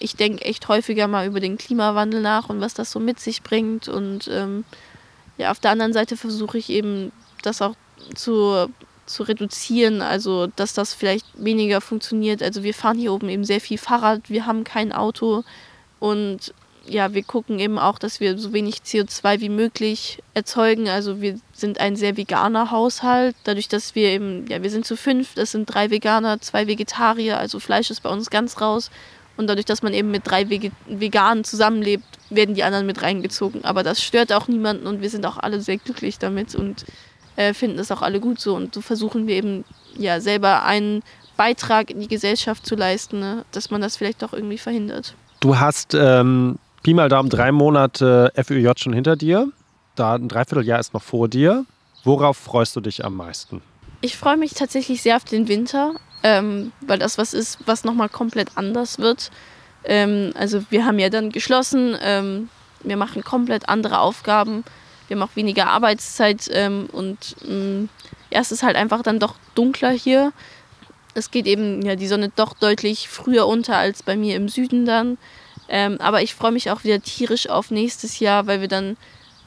ich 0.00 0.16
denke 0.16 0.44
echt 0.44 0.66
häufiger 0.68 1.06
mal 1.06 1.26
über 1.26 1.40
den 1.40 1.58
Klimawandel 1.58 2.20
nach 2.20 2.48
und 2.48 2.60
was 2.60 2.74
das 2.74 2.90
so 2.90 2.98
mit 2.98 3.20
sich 3.20 3.42
bringt. 3.42 3.88
Und 3.88 4.28
ähm, 4.32 4.64
ja, 5.38 5.50
auf 5.50 5.60
der 5.60 5.70
anderen 5.70 5.92
Seite 5.92 6.16
versuche 6.16 6.58
ich 6.58 6.70
eben 6.70 7.12
das 7.42 7.62
auch 7.62 7.74
zu 8.14 8.68
zu 9.10 9.24
reduzieren, 9.24 10.02
also 10.02 10.46
dass 10.46 10.72
das 10.72 10.94
vielleicht 10.94 11.26
weniger 11.34 11.80
funktioniert. 11.80 12.42
Also 12.42 12.62
wir 12.62 12.74
fahren 12.74 12.96
hier 12.96 13.12
oben 13.12 13.28
eben 13.28 13.44
sehr 13.44 13.60
viel 13.60 13.76
Fahrrad, 13.76 14.30
wir 14.30 14.46
haben 14.46 14.62
kein 14.62 14.92
Auto 14.92 15.42
und 15.98 16.54
ja, 16.86 17.12
wir 17.12 17.22
gucken 17.22 17.58
eben 17.58 17.78
auch, 17.78 17.98
dass 17.98 18.20
wir 18.20 18.38
so 18.38 18.52
wenig 18.52 18.76
CO2 18.76 19.40
wie 19.40 19.48
möglich 19.48 20.22
erzeugen. 20.34 20.88
Also 20.88 21.20
wir 21.20 21.38
sind 21.52 21.78
ein 21.78 21.94
sehr 21.96 22.16
veganer 22.16 22.70
Haushalt, 22.70 23.36
dadurch, 23.44 23.68
dass 23.68 23.94
wir 23.94 24.08
eben, 24.08 24.46
ja, 24.48 24.62
wir 24.62 24.70
sind 24.70 24.86
zu 24.86 24.96
fünf, 24.96 25.34
das 25.34 25.52
sind 25.52 25.66
drei 25.66 25.90
Veganer, 25.90 26.40
zwei 26.40 26.66
Vegetarier, 26.66 27.38
also 27.38 27.60
Fleisch 27.60 27.90
ist 27.90 28.02
bei 28.02 28.10
uns 28.10 28.30
ganz 28.30 28.60
raus. 28.60 28.90
Und 29.40 29.46
dadurch, 29.46 29.64
dass 29.64 29.82
man 29.82 29.94
eben 29.94 30.10
mit 30.10 30.26
drei 30.26 30.46
Veganen 30.86 31.44
zusammenlebt, 31.44 32.04
werden 32.28 32.54
die 32.54 32.62
anderen 32.62 32.84
mit 32.84 33.00
reingezogen. 33.00 33.64
Aber 33.64 33.82
das 33.82 34.02
stört 34.02 34.34
auch 34.34 34.48
niemanden 34.48 34.86
und 34.86 35.00
wir 35.00 35.08
sind 35.08 35.24
auch 35.24 35.38
alle 35.38 35.62
sehr 35.62 35.78
glücklich 35.78 36.18
damit. 36.18 36.54
Und 36.54 36.84
äh, 37.36 37.54
finden 37.54 37.78
das 37.78 37.90
auch 37.90 38.02
alle 38.02 38.20
gut 38.20 38.38
so. 38.38 38.54
Und 38.54 38.74
so 38.74 38.82
versuchen 38.82 39.26
wir 39.26 39.36
eben 39.36 39.64
ja 39.96 40.20
selber 40.20 40.64
einen 40.64 41.02
Beitrag 41.38 41.90
in 41.90 42.00
die 42.00 42.08
Gesellschaft 42.08 42.66
zu 42.66 42.76
leisten, 42.76 43.18
ne? 43.18 43.46
dass 43.52 43.70
man 43.70 43.80
das 43.80 43.96
vielleicht 43.96 44.20
doch 44.20 44.34
irgendwie 44.34 44.58
verhindert. 44.58 45.14
Du 45.40 45.58
hast 45.58 45.94
ähm, 45.94 46.58
Pi 46.82 46.92
mal 46.92 47.08
Daumen 47.08 47.30
drei 47.30 47.50
Monate 47.50 48.30
FÖJ 48.36 48.72
schon 48.76 48.92
hinter 48.92 49.16
dir. 49.16 49.48
Da 49.94 50.16
ein 50.16 50.28
Dreivierteljahr 50.28 50.80
ist 50.80 50.92
noch 50.92 51.02
vor 51.02 51.28
dir. 51.28 51.64
Worauf 52.04 52.36
freust 52.36 52.76
du 52.76 52.82
dich 52.82 53.06
am 53.06 53.16
meisten? 53.16 53.62
Ich 54.02 54.18
freue 54.18 54.36
mich 54.36 54.52
tatsächlich 54.52 55.00
sehr 55.00 55.16
auf 55.16 55.24
den 55.24 55.48
Winter, 55.48 55.94
ähm, 56.22 56.72
weil 56.80 56.98
das 56.98 57.18
was 57.18 57.34
ist, 57.34 57.58
was 57.66 57.84
nochmal 57.84 58.08
komplett 58.08 58.56
anders 58.56 58.98
wird. 58.98 59.30
Ähm, 59.84 60.32
also 60.34 60.62
wir 60.70 60.84
haben 60.84 60.98
ja 60.98 61.08
dann 61.08 61.30
geschlossen, 61.30 61.96
ähm, 62.02 62.48
wir 62.82 62.96
machen 62.96 63.24
komplett 63.24 63.68
andere 63.68 64.00
Aufgaben 64.00 64.64
wir 65.10 65.16
haben 65.16 65.28
auch 65.28 65.34
weniger 65.34 65.66
Arbeitszeit 65.66 66.48
ähm, 66.52 66.88
und 66.92 67.34
ähm, 67.44 67.88
ja, 68.30 68.38
es 68.38 68.52
ist 68.52 68.62
halt 68.62 68.76
einfach 68.76 69.02
dann 69.02 69.18
doch 69.18 69.34
dunkler 69.56 69.90
hier. 69.90 70.32
Es 71.14 71.32
geht 71.32 71.46
eben 71.46 71.82
ja 71.82 71.96
die 71.96 72.06
Sonne 72.06 72.30
doch 72.36 72.54
deutlich 72.54 73.08
früher 73.08 73.48
unter 73.48 73.76
als 73.76 74.04
bei 74.04 74.16
mir 74.16 74.36
im 74.36 74.48
Süden 74.48 74.86
dann. 74.86 75.18
Ähm, 75.68 76.00
aber 76.00 76.22
ich 76.22 76.36
freue 76.36 76.52
mich 76.52 76.70
auch 76.70 76.84
wieder 76.84 77.02
tierisch 77.02 77.48
auf 77.48 77.72
nächstes 77.72 78.20
Jahr, 78.20 78.46
weil 78.46 78.60
wir 78.60 78.68
dann 78.68 78.96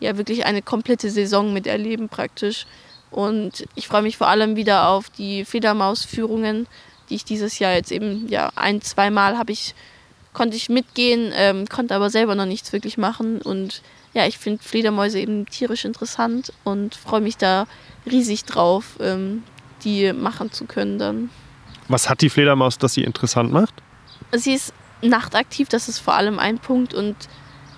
ja 0.01 0.17
wirklich 0.17 0.45
eine 0.45 0.61
komplette 0.61 1.09
Saison 1.09 1.53
miterleben 1.53 2.09
praktisch. 2.09 2.67
Und 3.13 3.65
ich 3.75 3.87
freue 3.87 4.01
mich 4.01 4.17
vor 4.17 4.27
allem 4.27 4.55
wieder 4.55 4.89
auf 4.89 5.09
die 5.09 5.45
Fledermausführungen, 5.45 6.67
die 7.09 7.15
ich 7.15 7.25
dieses 7.25 7.59
Jahr 7.59 7.73
jetzt 7.73 7.91
eben 7.91 8.27
ja 8.27 8.51
ein, 8.55 8.81
zweimal 8.81 9.37
habe 9.37 9.51
ich 9.51 9.75
konnte 10.33 10.57
ich 10.57 10.69
mitgehen, 10.69 11.31
ähm, 11.35 11.67
konnte 11.67 11.95
aber 11.95 12.09
selber 12.09 12.35
noch 12.35 12.45
nichts 12.45 12.73
wirklich 12.73 12.97
machen. 12.97 13.41
Und 13.41 13.81
ja, 14.13 14.25
ich 14.25 14.37
finde 14.37 14.63
Fledermäuse 14.63 15.19
eben 15.19 15.45
tierisch 15.45 15.85
interessant 15.85 16.51
und 16.63 16.95
freue 16.95 17.21
mich 17.21 17.37
da 17.37 17.67
riesig 18.05 18.45
drauf, 18.45 18.97
ähm, 18.99 19.43
die 19.83 20.11
machen 20.11 20.51
zu 20.51 20.65
können 20.65 20.99
dann. 20.99 21.29
Was 21.87 22.09
hat 22.09 22.21
die 22.21 22.29
Fledermaus, 22.29 22.77
das 22.77 22.93
sie 22.93 23.03
interessant 23.03 23.51
macht? 23.51 23.73
Sie 24.31 24.53
ist 24.53 24.73
nachtaktiv, 25.01 25.69
das 25.69 25.89
ist 25.89 25.99
vor 25.99 26.15
allem 26.15 26.39
ein 26.39 26.59
Punkt. 26.59 26.93
Und 26.93 27.15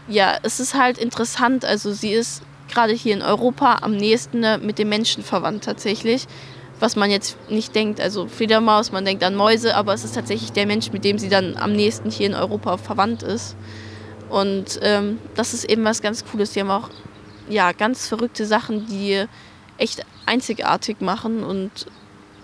ja, 0.07 0.37
es 0.43 0.59
ist 0.59 0.75
halt 0.75 0.97
interessant. 0.97 1.65
Also 1.65 1.91
sie 1.91 2.11
ist 2.11 2.41
gerade 2.67 2.93
hier 2.93 3.13
in 3.13 3.21
Europa 3.21 3.79
am 3.81 3.95
nächsten 3.95 4.41
mit 4.65 4.79
den 4.79 4.89
Menschen 4.89 5.23
verwandt 5.23 5.63
tatsächlich. 5.63 6.27
Was 6.79 6.97
man 6.97 7.09
jetzt 7.09 7.37
nicht 7.49 7.73
denkt, 7.73 8.01
also 8.01 8.27
Fledermaus, 8.27 8.91
man 8.91 9.05
denkt 9.05 9.23
an 9.23 9.35
Mäuse, 9.35 9.75
aber 9.75 9.93
es 9.93 10.03
ist 10.03 10.15
tatsächlich 10.15 10.51
der 10.51 10.65
Mensch, 10.65 10.91
mit 10.91 11.05
dem 11.05 11.17
sie 11.17 11.29
dann 11.29 11.55
am 11.55 11.71
nächsten 11.71 12.11
hier 12.11 12.27
in 12.27 12.33
Europa 12.33 12.77
verwandt 12.77 13.23
ist. 13.23 13.55
Und 14.29 14.79
ähm, 14.81 15.19
das 15.35 15.53
ist 15.53 15.63
eben 15.65 15.85
was 15.85 16.01
ganz 16.01 16.25
Cooles. 16.25 16.51
Die 16.51 16.59
haben 16.59 16.71
auch 16.71 16.89
ja, 17.47 17.71
ganz 17.71 18.07
verrückte 18.07 18.45
Sachen, 18.45 18.87
die 18.87 19.25
echt 19.77 20.05
einzigartig 20.25 21.01
machen 21.01 21.43
und 21.43 21.85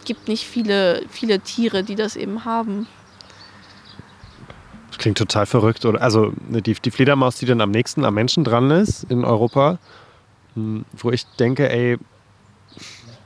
gibt 0.06 0.28
nicht 0.28 0.46
viele, 0.46 1.04
viele 1.10 1.40
Tiere, 1.40 1.84
die 1.84 1.96
das 1.96 2.16
eben 2.16 2.46
haben. 2.46 2.88
Das 4.90 4.98
klingt 4.98 5.18
total 5.18 5.46
verrückt. 5.46 5.86
Also 5.86 6.34
ne, 6.48 6.62
die, 6.62 6.74
die 6.74 6.92
Fledermaus, 6.92 7.38
die 7.38 7.46
dann 7.46 7.62
am 7.62 7.72
nächsten 7.72 8.06
am 8.06 8.14
Menschen 8.14 8.44
dran 8.44 8.72
ist 8.72 9.04
in 9.10 9.24
Europa, 9.24 9.80
wo 10.56 11.12
ich 11.12 11.26
denke, 11.40 11.70
ey, 11.70 11.98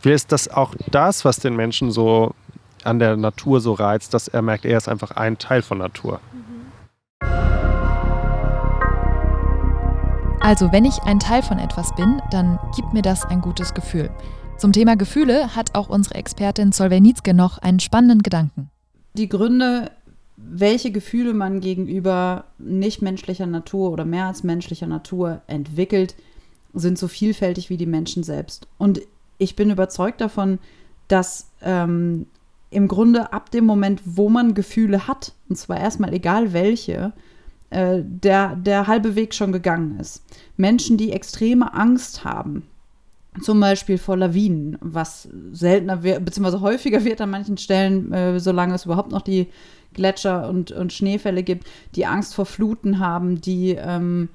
wie 0.02 0.12
ist 0.12 0.32
das 0.32 0.48
auch 0.48 0.76
das, 0.92 1.26
was 1.26 1.38
den 1.38 1.56
Menschen 1.56 1.92
so 1.92 2.34
an 2.84 3.00
der 3.00 3.18
Natur 3.18 3.62
so 3.62 3.74
reizt, 3.74 4.14
dass 4.14 4.28
er 4.28 4.42
merkt, 4.42 4.66
er 4.66 4.78
ist 4.78 4.88
einfach 4.88 5.12
ein 5.12 5.38
Teil 5.38 5.62
von 5.62 5.80
Natur. 5.80 6.20
Also, 10.40 10.72
wenn 10.72 10.86
ich 10.86 11.02
ein 11.02 11.20
Teil 11.20 11.42
von 11.42 11.58
etwas 11.58 11.96
bin, 11.96 12.22
dann 12.30 12.60
gibt 12.76 12.94
mir 12.94 13.02
das 13.02 13.26
ein 13.26 13.42
gutes 13.42 13.74
Gefühl. 13.74 14.12
Zum 14.58 14.72
Thema 14.72 14.96
Gefühle 14.96 15.56
hat 15.56 15.74
auch 15.74 15.90
unsere 15.90 16.16
Expertin 16.16 16.72
Solveig 16.72 17.34
noch 17.34 17.58
einen 17.58 17.80
spannenden 17.80 18.22
Gedanken. 18.22 18.70
Die 19.16 19.28
Gründe, 19.28 19.90
welche 20.38 20.92
Gefühle 20.92 21.34
man 21.34 21.62
gegenüber 21.62 22.46
nichtmenschlicher 22.60 23.48
Natur 23.48 23.92
oder 23.92 24.06
mehr 24.06 24.28
als 24.28 24.44
menschlicher 24.44 24.86
Natur 24.86 25.42
entwickelt, 25.48 26.16
sind 26.76 26.98
so 26.98 27.08
vielfältig 27.08 27.70
wie 27.70 27.78
die 27.78 27.86
Menschen 27.86 28.24
selbst. 28.24 28.68
Und 28.78 29.02
ich 29.38 29.56
bin 29.56 29.72
überzeugt 29.72 30.22
davon, 30.22 30.60
dass 31.08 31.50
ähm, 31.62 32.28
im 32.70 32.88
Grunde 32.88 33.32
ab 33.32 33.52
dem 33.52 33.66
Moment, 33.66 34.02
wo 34.06 34.30
man 34.30 34.54
Gefühle 34.54 35.08
hat, 35.08 35.34
und 35.50 35.56
zwar 35.56 35.80
erstmal 35.80 36.14
egal 36.14 36.54
welche, 36.54 37.14
äh, 37.70 38.02
der, 38.04 38.56
der 38.56 38.88
halbe 38.88 39.16
Weg 39.16 39.34
schon 39.34 39.52
gegangen 39.52 40.00
ist. 40.00 40.24
Menschen, 40.58 40.98
die 40.98 41.12
extreme 41.12 41.74
Angst 41.74 42.24
haben, 42.24 42.64
zum 43.42 43.60
Beispiel 43.60 43.98
vor 43.98 44.18
Lawinen, 44.18 44.78
was 44.82 45.28
seltener 45.52 46.04
wird, 46.04 46.24
beziehungsweise 46.24 46.62
häufiger 46.62 47.04
wird 47.04 47.22
an 47.22 47.30
manchen 47.30 47.58
Stellen, 47.58 48.12
äh, 48.14 48.40
solange 48.40 48.76
es 48.76 48.86
überhaupt 48.86 49.12
noch 49.12 49.22
die 49.22 49.48
Gletscher 49.94 50.50
und, 50.50 50.72
und 50.72 50.94
Schneefälle 50.94 51.44
gibt, 51.44 51.68
die 51.96 52.06
Angst 52.06 52.36
vor 52.36 52.46
Fluten 52.46 53.00
haben, 53.00 53.42
die 53.42 53.72
ähm, 53.72 54.30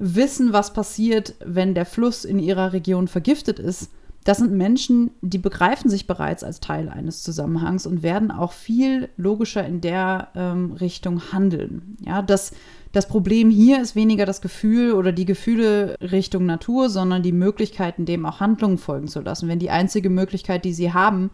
wissen, 0.00 0.52
was 0.52 0.72
passiert, 0.72 1.34
wenn 1.44 1.74
der 1.74 1.86
Fluss 1.86 2.24
in 2.24 2.40
ihrer 2.40 2.72
Region 2.72 3.06
vergiftet 3.06 3.60
ist 3.60 3.90
das 4.24 4.36
sind 4.36 4.52
Menschen, 4.52 5.12
die 5.22 5.38
begreifen 5.38 5.88
sich 5.88 6.06
bereits 6.06 6.44
als 6.44 6.60
Teil 6.60 6.90
eines 6.90 7.22
Zusammenhangs 7.22 7.86
und 7.86 8.02
werden 8.02 8.30
auch 8.30 8.52
viel 8.52 9.08
logischer 9.16 9.64
in 9.64 9.80
der 9.80 10.28
ähm, 10.34 10.72
Richtung 10.72 11.32
handeln. 11.32 11.96
Ja, 12.04 12.20
das, 12.20 12.52
das 12.92 13.08
Problem 13.08 13.48
hier 13.48 13.80
ist 13.80 13.96
weniger 13.96 14.26
das 14.26 14.42
Gefühl 14.42 14.92
oder 14.92 15.12
die 15.12 15.24
Gefühle 15.24 15.96
Richtung 16.02 16.44
Natur, 16.44 16.90
sondern 16.90 17.22
die 17.22 17.32
Möglichkeiten, 17.32 18.04
dem 18.04 18.26
auch 18.26 18.40
Handlungen 18.40 18.76
folgen 18.76 19.08
zu 19.08 19.20
lassen. 19.20 19.48
Wenn 19.48 19.58
die 19.58 19.70
einzige 19.70 20.10
Möglichkeit, 20.10 20.66
die 20.66 20.74
sie 20.74 20.92
haben, 20.92 21.30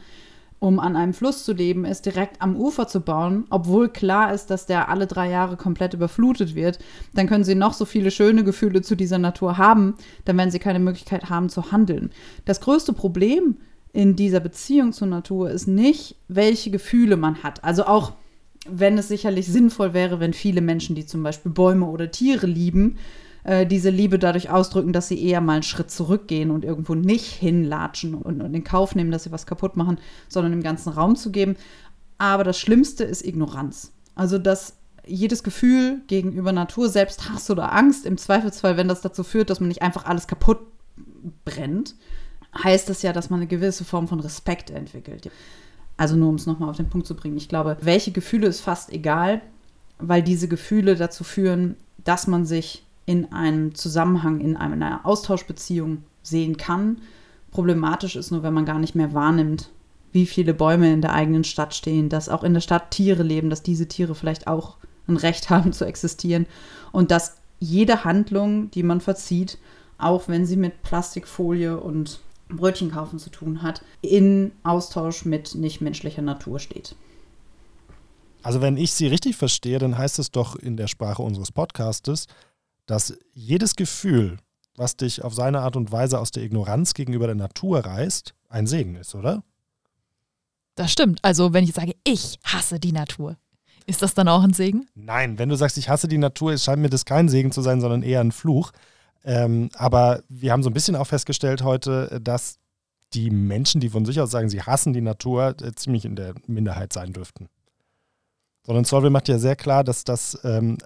um 0.58 0.80
an 0.80 0.96
einem 0.96 1.12
Fluss 1.12 1.44
zu 1.44 1.52
leben, 1.52 1.84
ist 1.84 2.06
direkt 2.06 2.40
am 2.40 2.56
Ufer 2.56 2.88
zu 2.88 3.00
bauen, 3.00 3.44
obwohl 3.50 3.88
klar 3.88 4.32
ist, 4.32 4.46
dass 4.46 4.66
der 4.66 4.88
alle 4.88 5.06
drei 5.06 5.30
Jahre 5.30 5.56
komplett 5.56 5.94
überflutet 5.94 6.54
wird, 6.54 6.78
dann 7.14 7.26
können 7.26 7.44
sie 7.44 7.54
noch 7.54 7.74
so 7.74 7.84
viele 7.84 8.10
schöne 8.10 8.42
Gefühle 8.42 8.82
zu 8.82 8.96
dieser 8.96 9.18
Natur 9.18 9.58
haben, 9.58 9.94
dann 10.24 10.38
werden 10.38 10.50
sie 10.50 10.58
keine 10.58 10.78
Möglichkeit 10.78 11.28
haben 11.28 11.48
zu 11.48 11.72
handeln. 11.72 12.10
Das 12.44 12.60
größte 12.60 12.92
Problem 12.92 13.56
in 13.92 14.16
dieser 14.16 14.40
Beziehung 14.40 14.92
zur 14.92 15.08
Natur 15.08 15.50
ist 15.50 15.66
nicht, 15.66 16.16
welche 16.28 16.70
Gefühle 16.70 17.16
man 17.16 17.42
hat. 17.42 17.64
Also 17.64 17.86
auch 17.86 18.12
wenn 18.68 18.98
es 18.98 19.08
sicherlich 19.08 19.46
sinnvoll 19.46 19.94
wäre, 19.94 20.20
wenn 20.20 20.32
viele 20.32 20.60
Menschen, 20.60 20.96
die 20.96 21.06
zum 21.06 21.22
Beispiel 21.22 21.52
Bäume 21.52 21.86
oder 21.86 22.10
Tiere 22.10 22.46
lieben, 22.46 22.98
äh, 23.46 23.64
diese 23.64 23.90
Liebe 23.90 24.18
dadurch 24.18 24.50
ausdrücken, 24.50 24.92
dass 24.92 25.06
sie 25.06 25.22
eher 25.22 25.40
mal 25.40 25.54
einen 25.54 25.62
Schritt 25.62 25.88
zurückgehen 25.88 26.50
und 26.50 26.64
irgendwo 26.64 26.96
nicht 26.96 27.26
hinlatschen 27.26 28.14
und, 28.14 28.42
und 28.42 28.52
in 28.52 28.64
Kauf 28.64 28.96
nehmen, 28.96 29.12
dass 29.12 29.22
sie 29.22 29.30
was 29.30 29.46
kaputt 29.46 29.76
machen, 29.76 29.98
sondern 30.28 30.52
im 30.52 30.64
ganzen 30.64 30.90
Raum 30.90 31.14
zu 31.14 31.30
geben. 31.30 31.54
Aber 32.18 32.42
das 32.42 32.58
Schlimmste 32.58 33.04
ist 33.04 33.24
Ignoranz. 33.24 33.92
Also, 34.16 34.38
dass 34.38 34.78
jedes 35.06 35.44
Gefühl 35.44 36.00
gegenüber 36.08 36.50
Natur, 36.50 36.88
selbst 36.88 37.28
Hass 37.30 37.48
oder 37.48 37.72
Angst, 37.72 38.04
im 38.04 38.18
Zweifelsfall, 38.18 38.76
wenn 38.76 38.88
das 38.88 39.00
dazu 39.00 39.22
führt, 39.22 39.48
dass 39.48 39.60
man 39.60 39.68
nicht 39.68 39.82
einfach 39.82 40.06
alles 40.06 40.26
kaputt 40.26 40.58
brennt, 41.44 41.94
heißt 42.64 42.88
das 42.88 43.02
ja, 43.02 43.12
dass 43.12 43.30
man 43.30 43.38
eine 43.38 43.46
gewisse 43.46 43.84
Form 43.84 44.08
von 44.08 44.18
Respekt 44.18 44.70
entwickelt. 44.70 45.30
Also 45.96 46.16
nur 46.16 46.30
um 46.30 46.34
es 46.34 46.46
nochmal 46.46 46.70
auf 46.70 46.78
den 46.78 46.88
Punkt 46.88 47.06
zu 47.06 47.14
bringen. 47.14 47.36
Ich 47.36 47.48
glaube, 47.48 47.76
welche 47.80 48.10
Gefühle 48.10 48.48
ist 48.48 48.60
fast 48.60 48.92
egal, 48.92 49.40
weil 50.00 50.22
diese 50.24 50.48
Gefühle 50.48 50.96
dazu 50.96 51.22
führen, 51.22 51.76
dass 52.02 52.26
man 52.26 52.44
sich 52.44 52.85
in 53.06 53.32
einem 53.32 53.74
Zusammenhang, 53.74 54.40
in 54.40 54.56
einer 54.56 55.06
Austauschbeziehung 55.06 56.02
sehen 56.22 56.56
kann. 56.56 56.98
Problematisch 57.52 58.16
ist 58.16 58.32
nur, 58.32 58.42
wenn 58.42 58.52
man 58.52 58.66
gar 58.66 58.78
nicht 58.78 58.94
mehr 58.94 59.14
wahrnimmt, 59.14 59.70
wie 60.12 60.26
viele 60.26 60.54
Bäume 60.54 60.92
in 60.92 61.00
der 61.00 61.12
eigenen 61.12 61.44
Stadt 61.44 61.74
stehen, 61.74 62.08
dass 62.08 62.28
auch 62.28 62.42
in 62.42 62.54
der 62.54 62.60
Stadt 62.60 62.90
Tiere 62.90 63.22
leben, 63.22 63.50
dass 63.50 63.62
diese 63.62 63.86
Tiere 63.86 64.14
vielleicht 64.14 64.46
auch 64.46 64.76
ein 65.06 65.16
Recht 65.16 65.50
haben 65.50 65.72
zu 65.72 65.86
existieren 65.86 66.46
und 66.92 67.10
dass 67.10 67.36
jede 67.58 68.04
Handlung, 68.04 68.70
die 68.70 68.82
man 68.82 69.00
verzieht, 69.00 69.58
auch 69.98 70.28
wenn 70.28 70.44
sie 70.44 70.56
mit 70.56 70.82
Plastikfolie 70.82 71.78
und 71.78 72.20
Brötchen 72.48 72.90
kaufen 72.90 73.18
zu 73.18 73.30
tun 73.30 73.62
hat, 73.62 73.82
in 74.02 74.52
Austausch 74.62 75.24
mit 75.24 75.54
nichtmenschlicher 75.54 76.22
Natur 76.22 76.58
steht. 76.58 76.94
Also 78.42 78.60
wenn 78.60 78.76
ich 78.76 78.92
Sie 78.92 79.08
richtig 79.08 79.36
verstehe, 79.36 79.80
dann 79.80 79.98
heißt 79.98 80.20
es 80.20 80.30
doch 80.30 80.54
in 80.54 80.76
der 80.76 80.86
Sprache 80.86 81.22
unseres 81.22 81.50
Podcastes, 81.50 82.28
dass 82.86 83.16
jedes 83.32 83.76
Gefühl, 83.76 84.38
was 84.76 84.96
dich 84.96 85.22
auf 85.22 85.34
seine 85.34 85.60
Art 85.60 85.76
und 85.76 85.92
Weise 85.92 86.18
aus 86.18 86.30
der 86.30 86.42
Ignoranz 86.42 86.94
gegenüber 86.94 87.26
der 87.26 87.34
Natur 87.34 87.80
reißt, 87.80 88.34
ein 88.48 88.66
Segen 88.66 88.96
ist, 88.96 89.14
oder? 89.14 89.42
Das 90.74 90.92
stimmt. 90.92 91.20
Also 91.22 91.52
wenn 91.52 91.64
ich 91.64 91.72
sage, 91.72 91.94
ich 92.04 92.38
hasse 92.44 92.78
die 92.78 92.92
Natur, 92.92 93.36
ist 93.86 94.02
das 94.02 94.14
dann 94.14 94.28
auch 94.28 94.42
ein 94.42 94.52
Segen? 94.52 94.86
Nein, 94.94 95.38
wenn 95.38 95.48
du 95.48 95.56
sagst, 95.56 95.78
ich 95.78 95.88
hasse 95.88 96.08
die 96.08 96.18
Natur, 96.18 96.56
scheint 96.58 96.82
mir 96.82 96.90
das 96.90 97.04
kein 97.04 97.28
Segen 97.28 97.52
zu 97.52 97.62
sein, 97.62 97.80
sondern 97.80 98.02
eher 98.02 98.20
ein 98.20 98.32
Fluch. 98.32 98.72
Ähm, 99.24 99.70
aber 99.74 100.22
wir 100.28 100.52
haben 100.52 100.62
so 100.62 100.70
ein 100.70 100.74
bisschen 100.74 100.96
auch 100.96 101.06
festgestellt 101.06 101.62
heute, 101.62 102.20
dass 102.20 102.58
die 103.14 103.30
Menschen, 103.30 103.80
die 103.80 103.88
von 103.88 104.04
sich 104.04 104.20
aus 104.20 104.30
sagen, 104.30 104.48
sie 104.48 104.62
hassen 104.62 104.92
die 104.92 105.00
Natur, 105.00 105.54
äh, 105.62 105.72
ziemlich 105.74 106.04
in 106.04 106.16
der 106.16 106.34
Minderheit 106.46 106.92
sein 106.92 107.12
dürften. 107.12 107.48
Sondern 108.64 108.84
Solvay 108.84 109.10
macht 109.10 109.28
ja 109.28 109.38
sehr 109.38 109.56
klar, 109.56 109.84
dass 109.84 110.04
das 110.04 110.38
ähm, 110.42 110.78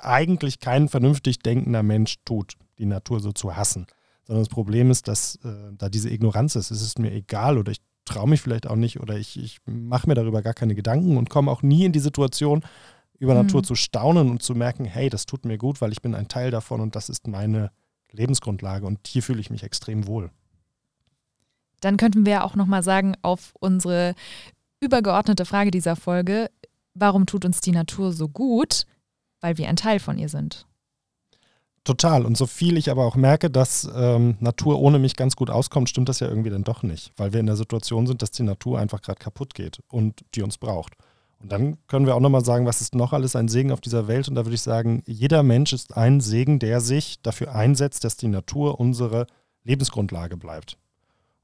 eigentlich 0.00 0.60
kein 0.60 0.88
vernünftig 0.88 1.40
denkender 1.40 1.82
Mensch 1.82 2.16
tut, 2.24 2.54
die 2.78 2.86
Natur 2.86 3.20
so 3.20 3.32
zu 3.32 3.56
hassen. 3.56 3.86
Sondern 4.24 4.44
das 4.44 4.48
Problem 4.48 4.90
ist, 4.90 5.08
dass 5.08 5.36
äh, 5.44 5.72
da 5.76 5.88
diese 5.88 6.10
Ignoranz 6.10 6.56
ist. 6.56 6.70
Es 6.70 6.82
ist 6.82 6.98
mir 6.98 7.12
egal 7.12 7.58
oder 7.58 7.72
ich 7.72 7.80
traue 8.04 8.28
mich 8.28 8.40
vielleicht 8.40 8.66
auch 8.66 8.76
nicht 8.76 9.00
oder 9.00 9.16
ich, 9.16 9.38
ich 9.38 9.58
mache 9.66 10.08
mir 10.08 10.14
darüber 10.14 10.42
gar 10.42 10.54
keine 10.54 10.74
Gedanken 10.74 11.16
und 11.16 11.30
komme 11.30 11.50
auch 11.50 11.62
nie 11.62 11.84
in 11.84 11.92
die 11.92 12.00
Situation, 12.00 12.64
über 13.18 13.34
mhm. 13.34 13.46
Natur 13.46 13.62
zu 13.62 13.74
staunen 13.74 14.30
und 14.30 14.42
zu 14.42 14.54
merken, 14.54 14.84
hey, 14.84 15.08
das 15.08 15.26
tut 15.26 15.44
mir 15.44 15.58
gut, 15.58 15.80
weil 15.80 15.92
ich 15.92 16.02
bin 16.02 16.14
ein 16.14 16.28
Teil 16.28 16.50
davon 16.50 16.80
und 16.80 16.96
das 16.96 17.08
ist 17.08 17.26
meine 17.26 17.70
Lebensgrundlage 18.10 18.86
und 18.86 19.06
hier 19.06 19.22
fühle 19.22 19.40
ich 19.40 19.50
mich 19.50 19.62
extrem 19.62 20.06
wohl. 20.06 20.30
Dann 21.80 21.96
könnten 21.96 22.26
wir 22.26 22.44
auch 22.44 22.54
nochmal 22.54 22.82
sagen, 22.82 23.14
auf 23.22 23.52
unsere 23.60 24.14
übergeordnete 24.80 25.44
Frage 25.44 25.70
dieser 25.70 25.96
Folge, 25.96 26.50
warum 26.94 27.26
tut 27.26 27.44
uns 27.44 27.60
die 27.60 27.72
Natur 27.72 28.12
so 28.12 28.28
gut? 28.28 28.86
Weil 29.44 29.58
wir 29.58 29.68
ein 29.68 29.76
Teil 29.76 30.00
von 30.00 30.16
ihr 30.16 30.30
sind. 30.30 30.66
Total. 31.84 32.24
Und 32.24 32.34
so 32.34 32.46
viel 32.46 32.78
ich 32.78 32.90
aber 32.90 33.04
auch 33.04 33.14
merke, 33.14 33.50
dass 33.50 33.86
ähm, 33.94 34.38
Natur 34.40 34.80
ohne 34.80 34.98
mich 34.98 35.16
ganz 35.16 35.36
gut 35.36 35.50
auskommt, 35.50 35.90
stimmt 35.90 36.08
das 36.08 36.20
ja 36.20 36.28
irgendwie 36.28 36.48
dann 36.48 36.64
doch 36.64 36.82
nicht. 36.82 37.12
Weil 37.18 37.34
wir 37.34 37.40
in 37.40 37.46
der 37.46 37.56
Situation 37.56 38.06
sind, 38.06 38.22
dass 38.22 38.30
die 38.30 38.42
Natur 38.42 38.78
einfach 38.78 39.02
gerade 39.02 39.18
kaputt 39.18 39.52
geht 39.52 39.80
und 39.88 40.24
die 40.34 40.40
uns 40.40 40.56
braucht. 40.56 40.94
Und 41.40 41.52
dann 41.52 41.76
können 41.88 42.06
wir 42.06 42.14
auch 42.14 42.20
nochmal 42.20 42.42
sagen, 42.42 42.64
was 42.64 42.80
ist 42.80 42.94
noch 42.94 43.12
alles 43.12 43.36
ein 43.36 43.48
Segen 43.48 43.70
auf 43.70 43.82
dieser 43.82 44.08
Welt? 44.08 44.28
Und 44.28 44.34
da 44.34 44.46
würde 44.46 44.54
ich 44.54 44.62
sagen, 44.62 45.02
jeder 45.04 45.42
Mensch 45.42 45.74
ist 45.74 45.94
ein 45.94 46.22
Segen, 46.22 46.58
der 46.58 46.80
sich 46.80 47.20
dafür 47.20 47.54
einsetzt, 47.54 48.02
dass 48.04 48.16
die 48.16 48.28
Natur 48.28 48.80
unsere 48.80 49.26
Lebensgrundlage 49.62 50.38
bleibt. 50.38 50.78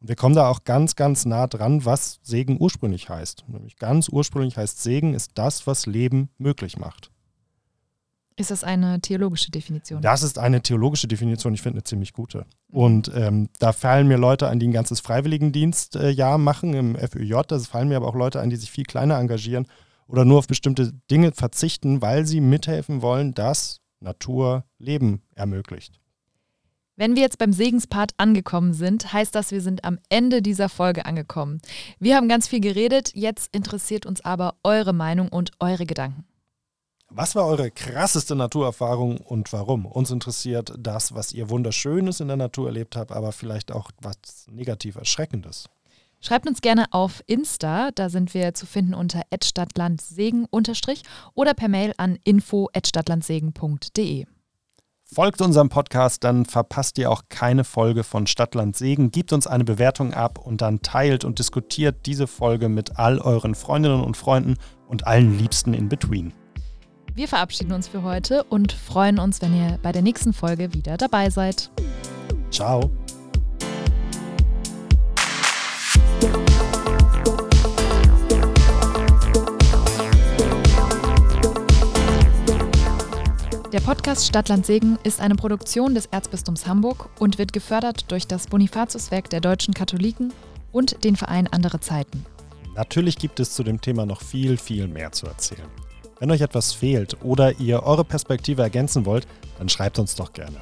Und 0.01 0.09
wir 0.09 0.17
kommen 0.17 0.35
da 0.35 0.49
auch 0.49 0.65
ganz, 0.65 0.97
ganz 0.97 1.27
nah 1.27 1.47
dran, 1.47 1.85
was 1.85 2.19
Segen 2.23 2.57
ursprünglich 2.59 3.11
heißt. 3.11 3.45
Nämlich 3.47 3.77
ganz 3.77 4.09
ursprünglich 4.09 4.57
heißt 4.57 4.83
Segen 4.83 5.13
ist 5.13 5.33
das, 5.35 5.67
was 5.67 5.85
Leben 5.85 6.31
möglich 6.39 6.79
macht. 6.79 7.11
Ist 8.41 8.51
das 8.51 8.65
eine 8.65 9.01
theologische 9.01 9.51
Definition? 9.51 10.01
Das 10.01 10.23
ist 10.23 10.39
eine 10.39 10.63
theologische 10.63 11.07
Definition, 11.07 11.53
ich 11.53 11.61
finde 11.61 11.77
eine 11.77 11.85
ziemlich 11.85 12.15
gute. 12.15 12.47
Und 12.69 13.11
ähm, 13.15 13.51
da 13.59 13.73
fallen 13.73 14.09
mir 14.09 14.17
Leute 14.17 14.49
an, 14.49 14.59
die 14.59 14.69
ein 14.69 14.73
ganzes 14.73 15.01
Freiwilligendienstjahr 15.01 16.35
äh, 16.35 16.39
machen 16.39 16.73
im 16.73 16.97
FÖJ. 16.97 17.43
Da 17.49 17.59
fallen 17.59 17.89
mir 17.89 17.97
aber 17.97 18.09
auch 18.09 18.15
Leute 18.15 18.41
an, 18.41 18.49
die 18.49 18.57
sich 18.57 18.71
viel 18.71 18.85
kleiner 18.85 19.19
engagieren 19.19 19.67
oder 20.07 20.25
nur 20.25 20.39
auf 20.39 20.47
bestimmte 20.47 20.93
Dinge 21.11 21.33
verzichten, 21.33 22.01
weil 22.01 22.25
sie 22.25 22.41
mithelfen 22.41 23.03
wollen, 23.03 23.35
dass 23.35 23.81
Natur 24.01 24.65
Leben 24.79 25.21
ermöglicht. 25.35 26.01
Wenn 26.97 27.17
wir 27.17 27.23
jetzt 27.23 27.39
beim 27.39 27.53
Segenspart 27.53 28.13
angekommen 28.17 28.73
sind, 28.73 29.13
heißt 29.13 29.35
das, 29.35 29.53
wir 29.53 29.61
sind 29.61 29.85
am 29.85 29.99
Ende 30.09 30.41
dieser 30.41 30.69
Folge 30.69 31.07
angekommen. 31.07 31.61
Wir 31.99 32.17
haben 32.17 32.29
ganz 32.29 32.49
viel 32.49 32.61
geredet, 32.61 33.13
jetzt 33.15 33.55
interessiert 33.55 34.07
uns 34.07 34.23
aber 34.23 34.57
eure 34.65 34.93
Meinung 34.93 35.29
und 35.29 35.53
eure 35.61 35.87
Gedanken. 35.87 36.25
Was 37.13 37.35
war 37.35 37.45
eure 37.47 37.73
krasseste 37.73 38.37
Naturerfahrung 38.37 39.17
und 39.19 39.53
warum? 39.53 39.85
Uns 39.85 40.13
interessiert 40.13 40.73
das, 40.79 41.13
was 41.13 41.33
ihr 41.33 41.51
Wunderschönes 41.51 42.21
in 42.21 42.29
der 42.29 42.37
Natur 42.37 42.69
erlebt 42.69 42.95
habt, 42.95 43.11
aber 43.11 43.33
vielleicht 43.33 43.73
auch 43.73 43.91
was 44.01 44.47
negativ 44.49 44.95
Erschreckendes. 44.95 45.65
Schreibt 46.21 46.47
uns 46.47 46.61
gerne 46.61 46.87
auf 46.93 47.21
Insta, 47.27 47.91
da 47.93 48.11
sind 48.11 48.33
wir 48.33 48.55
zu 48.55 48.65
finden 48.65 48.95
unter 48.95 49.23
stadtlandsegen 49.43 50.47
oder 51.35 51.55
per 51.55 51.69
Mail 51.69 51.95
an 51.97 52.17
info@stadtlandsegen.de. 52.23 54.27
Folgt 55.13 55.41
unserem 55.41 55.69
Podcast, 55.69 56.23
dann 56.23 56.45
verpasst 56.45 56.97
ihr 56.99 57.11
auch 57.11 57.23
keine 57.29 57.65
Folge 57.65 58.05
von 58.05 58.29
Stadtland 58.29 58.77
Segen. 58.77 59.11
Gebt 59.11 59.33
uns 59.33 59.49
eine 59.49 59.65
Bewertung 59.65 60.15
ab 60.15 60.39
und 60.39 60.61
dann 60.61 60.83
teilt 60.83 61.25
und 61.25 61.41
diskutiert 61.41 62.07
diese 62.07 62.29
Folge 62.29 62.69
mit 62.69 63.01
all 63.01 63.19
euren 63.19 63.57
Freundinnen 63.57 64.05
und 64.05 64.17
Freunden 64.17 64.55
und 64.87 65.09
allen 65.09 65.37
Liebsten 65.37 65.75
in 65.75 65.89
between. 65.89 66.33
Wir 67.15 67.27
verabschieden 67.27 67.73
uns 67.73 67.89
für 67.89 68.03
heute 68.03 68.45
und 68.45 68.73
freuen 68.73 69.19
uns, 69.19 69.43
wenn 69.43 69.55
ihr 69.55 69.79
bei 69.83 69.91
der 69.91 70.03
nächsten 70.03 70.33
Folge 70.33 70.73
wieder 70.73 70.97
dabei 70.97 71.29
seid. 71.29 71.71
Ciao. 72.51 72.91
Der 83.73 83.81
Podcast 83.81 84.27
Stadtland 84.27 84.67
Segen 84.67 84.99
ist 85.03 85.21
eine 85.21 85.35
Produktion 85.35 85.95
des 85.95 86.07
Erzbistums 86.07 86.67
Hamburg 86.67 87.09
und 87.19 87.39
wird 87.39 87.53
gefördert 87.53 88.11
durch 88.11 88.27
das 88.27 88.47
Bonifatiuswerk 88.47 89.31
der 89.31 89.41
deutschen 89.41 89.75
Katholiken 89.75 90.33
und 90.73 91.03
den 91.05 91.17
Verein 91.17 91.49
Andere 91.49 91.81
Zeiten. 91.81 92.25
Natürlich 92.77 93.17
gibt 93.17 93.41
es 93.41 93.53
zu 93.53 93.65
dem 93.65 93.81
Thema 93.81 94.07
noch 94.07 94.23
viel, 94.23 94.57
viel 94.57 94.87
mehr 94.87 95.13
zu 95.13 95.27
erzählen. 95.27 95.69
Wenn 96.21 96.31
euch 96.31 96.43
etwas 96.43 96.73
fehlt 96.75 97.17
oder 97.25 97.59
ihr 97.59 97.83
eure 97.83 98.05
Perspektive 98.05 98.61
ergänzen 98.63 99.07
wollt, 99.07 99.27
dann 99.59 99.71
schreibt 99.71 99.99
uns 99.99 100.15
doch 100.15 100.35
gerne. 100.35 100.61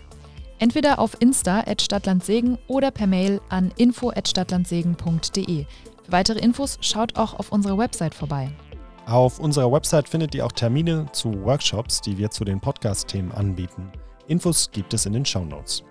Entweder 0.60 0.98
auf 1.00 1.16
Insta 1.20 1.60
at 1.66 1.82
Stadtlandsegen 1.82 2.58
oder 2.68 2.90
per 2.90 3.06
Mail 3.08 3.40
an 3.48 3.72
info 3.76 4.10
at 4.10 4.28
stadtlandsegen.de. 4.28 5.64
Für 6.04 6.12
weitere 6.12 6.38
Infos 6.38 6.78
schaut 6.80 7.16
auch 7.16 7.34
auf 7.38 7.52
unserer 7.52 7.76
Website 7.76 8.14
vorbei. 8.14 8.50
Auf 9.06 9.40
unserer 9.40 9.72
Website 9.72 10.08
findet 10.08 10.34
ihr 10.34 10.46
auch 10.46 10.52
Termine 10.52 11.06
zu 11.12 11.44
Workshops, 11.44 12.00
die 12.00 12.18
wir 12.18 12.30
zu 12.30 12.44
den 12.44 12.60
Podcast-Themen 12.60 13.32
anbieten. 13.32 13.90
Infos 14.28 14.70
gibt 14.70 14.94
es 14.94 15.06
in 15.06 15.12
den 15.12 15.24
Show 15.24 15.44
Notes. 15.44 15.82